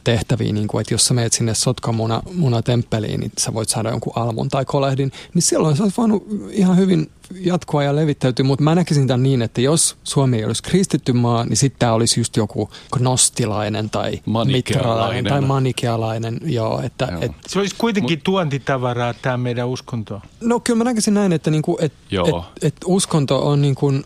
tehtäviä, 0.07 0.53
niin 0.53 0.69
kuin, 0.69 0.81
että 0.81 0.95
jos 0.95 1.07
sä 1.07 1.15
meet 1.15 1.33
sinne 1.33 1.55
sotkamuna 1.55 2.23
temppeliin, 2.65 3.21
niin 3.21 3.33
sä 3.39 3.55
voit 3.55 3.69
saada 3.69 3.91
jonkun 3.91 4.13
almun 4.17 4.49
tai 4.49 4.65
kolehdin, 4.65 5.13
niin 5.35 5.43
silloin 5.43 5.77
se 5.77 5.83
olisi 5.83 5.97
voinut 5.97 6.27
ihan 6.51 6.77
hyvin 6.77 7.11
jatkua 7.35 7.83
ja 7.83 7.97
levittäytyä, 7.97 8.45
mutta 8.45 8.65
mä 8.65 8.75
näkisin 8.75 9.07
tämän 9.07 9.23
niin, 9.23 9.43
että 9.43 9.61
jos 9.61 9.97
Suomi 10.05 10.37
ei 10.37 10.45
olisi 10.45 10.63
kristitty 10.63 11.13
maa, 11.13 11.45
niin 11.45 11.57
sitten 11.57 11.79
tämä 11.79 11.93
olisi 11.93 12.21
just 12.21 12.37
joku 12.37 12.71
gnostilainen 12.93 13.91
tai 13.91 14.21
mitralainen 14.45 15.25
tai 15.25 15.41
manikealainen. 15.41 16.41
Joo, 16.45 16.81
että, 16.81 17.09
joo. 17.11 17.23
Et, 17.23 17.33
se 17.47 17.59
olisi 17.59 17.75
kuitenkin 17.79 18.19
Mut, 18.19 18.25
tuontitavaraa 18.25 19.15
tämä 19.15 19.37
meidän 19.37 19.69
uskonto. 19.69 20.21
No 20.41 20.61
kyllä 20.61 20.79
mä 20.79 20.85
näkisin 20.85 21.15
näin, 21.15 21.33
että 21.33 21.51
niinku, 21.51 21.79
et, 21.81 21.93
et, 22.13 22.35
et 22.63 22.77
uskonto 22.85 23.47
on 23.47 23.63
niin 23.63 23.75
kuin, 23.75 24.05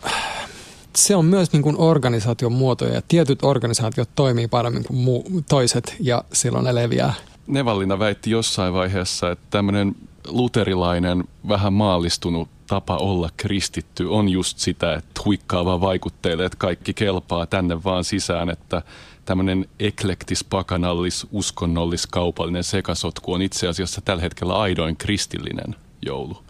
se 0.95 1.15
on 1.15 1.25
myös 1.25 1.53
niin 1.53 1.61
kuin 1.61 1.75
organisaation 1.77 2.51
muotoja 2.51 2.93
ja 2.93 3.01
tietyt 3.07 3.43
organisaatiot 3.43 4.09
toimii 4.15 4.47
paremmin 4.47 4.83
kuin 4.83 4.97
muu, 4.97 5.25
toiset 5.49 5.95
ja 5.99 6.23
silloin 6.33 6.65
ne 6.65 6.75
leviää. 6.75 7.13
Nevallina 7.47 7.99
väitti 7.99 8.31
jossain 8.31 8.73
vaiheessa, 8.73 9.31
että 9.31 9.45
tämmöinen 9.49 9.95
luterilainen, 10.27 11.23
vähän 11.47 11.73
maallistunut 11.73 12.49
tapa 12.67 12.97
olla 12.97 13.29
kristitty 13.37 14.05
on 14.05 14.29
just 14.29 14.57
sitä, 14.57 14.93
että 14.93 15.21
huikkaava 15.25 15.81
vaikutteille, 15.81 16.45
että 16.45 16.57
kaikki 16.57 16.93
kelpaa 16.93 17.45
tänne 17.45 17.83
vaan 17.83 18.03
sisään, 18.03 18.49
että 18.49 18.81
tämmöinen 19.25 19.65
eklektis, 19.79 20.43
pakanallis, 20.43 21.27
uskonnollis, 21.31 22.07
kaupallinen 22.07 22.63
sekasotku 22.63 23.33
on 23.33 23.41
itse 23.41 23.67
asiassa 23.67 24.01
tällä 24.01 24.21
hetkellä 24.21 24.59
aidoin 24.59 24.97
kristillinen 24.97 25.75
joulu. 26.01 26.43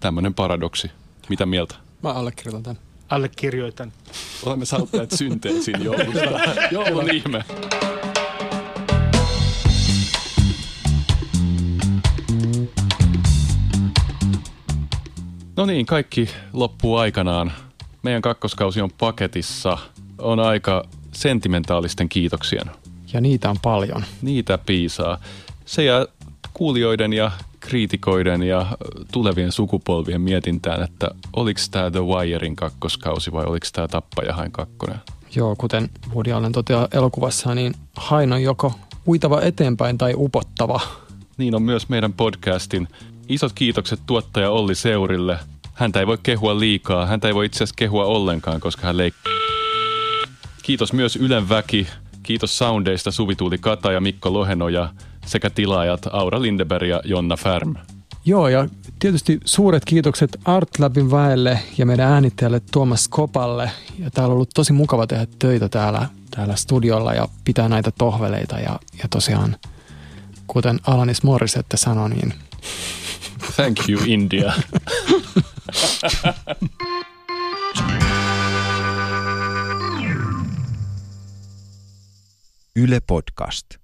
Tämmöinen 0.00 0.34
paradoksi. 0.34 0.90
Mitä 1.28 1.46
mieltä? 1.46 1.74
Mä 2.02 2.12
allekirjoitan 2.12 2.62
tämän. 2.62 2.93
Allekirjoitan. 3.08 3.92
Olemme 4.46 4.64
saattaneet 4.64 5.10
synteesin 5.10 5.84
joulusta. 5.84 6.40
Joulun 6.70 7.14
ihme. 7.14 7.44
No 15.56 15.66
niin, 15.66 15.86
kaikki 15.86 16.30
loppuu 16.52 16.96
aikanaan. 16.96 17.52
Meidän 18.02 18.22
kakkoskausi 18.22 18.80
on 18.80 18.90
paketissa. 18.98 19.78
On 20.18 20.40
aika 20.40 20.84
sentimentaalisten 21.12 22.08
kiitoksien. 22.08 22.70
Ja 23.12 23.20
niitä 23.20 23.50
on 23.50 23.56
paljon. 23.62 24.04
Niitä 24.22 24.58
piisaa. 24.58 25.20
Se 25.64 25.84
jää 25.84 26.06
kuulijoiden 26.54 27.12
ja 27.12 27.30
kriitikoiden 27.64 28.42
ja 28.42 28.66
tulevien 29.12 29.52
sukupolvien 29.52 30.20
mietintään, 30.20 30.82
että 30.82 31.10
oliko 31.36 31.60
tämä 31.70 31.90
The 31.90 32.00
Wirein 32.00 32.56
kakkoskausi 32.56 33.32
vai 33.32 33.44
oliko 33.44 33.66
tämä 33.72 33.88
Tappajahain 33.88 34.52
kakkonen? 34.52 34.98
Joo, 35.36 35.56
kuten 35.58 35.90
Woody 36.14 36.32
Allen 36.32 36.52
toteaa 36.52 36.88
elokuvassa, 36.92 37.54
niin 37.54 37.74
hain 37.96 38.32
on 38.32 38.42
joko 38.42 38.72
uitava 39.08 39.40
eteenpäin 39.40 39.98
tai 39.98 40.14
upottava. 40.16 40.80
Niin 41.38 41.54
on 41.54 41.62
myös 41.62 41.88
meidän 41.88 42.12
podcastin. 42.12 42.88
Isot 43.28 43.52
kiitokset 43.52 44.00
tuottaja 44.06 44.50
Olli 44.50 44.74
Seurille. 44.74 45.38
Häntä 45.74 46.00
ei 46.00 46.06
voi 46.06 46.18
kehua 46.22 46.60
liikaa, 46.60 47.06
häntä 47.06 47.28
ei 47.28 47.34
voi 47.34 47.46
itse 47.46 47.56
asiassa 47.56 47.74
kehua 47.78 48.04
ollenkaan, 48.04 48.60
koska 48.60 48.86
hän 48.86 48.96
leik... 48.96 49.14
Kiitos 50.62 50.92
myös 50.92 51.16
Ylen 51.16 51.48
väki. 51.48 51.86
Kiitos 52.22 52.58
soundeista 52.58 53.10
Suvi 53.10 53.36
Tuuli 53.36 53.58
Kata 53.58 53.92
ja 53.92 54.00
Mikko 54.00 54.32
Lohenoja 54.32 54.88
sekä 55.26 55.50
tilaajat 55.50 56.00
Aura 56.12 56.42
Lindeberg 56.42 56.88
ja 56.88 57.00
Jonna 57.04 57.36
Färm. 57.36 57.74
Joo, 58.24 58.48
ja 58.48 58.68
tietysti 58.98 59.40
suuret 59.44 59.84
kiitokset 59.84 60.36
Artlabin 60.44 61.10
väelle 61.10 61.58
ja 61.78 61.86
meidän 61.86 62.12
äänittäjälle 62.12 62.60
Tuomas 62.72 63.08
Kopalle. 63.08 63.70
Ja 63.98 64.10
täällä 64.10 64.32
on 64.32 64.34
ollut 64.34 64.50
tosi 64.54 64.72
mukava 64.72 65.06
tehdä 65.06 65.26
töitä 65.38 65.68
täällä, 65.68 66.08
täällä 66.30 66.56
studiolla 66.56 67.14
ja 67.14 67.28
pitää 67.44 67.68
näitä 67.68 67.90
tohveleita. 67.98 68.60
Ja, 68.60 68.78
ja 69.02 69.08
tosiaan, 69.10 69.56
kuten 70.46 70.80
Alanis 70.86 71.22
Morissette 71.22 71.76
sanoi, 71.76 72.10
niin... 72.10 72.34
Thank 73.56 73.78
you, 73.88 74.02
India. 74.06 74.52
Yle 82.76 83.00
Podcast. 83.00 83.76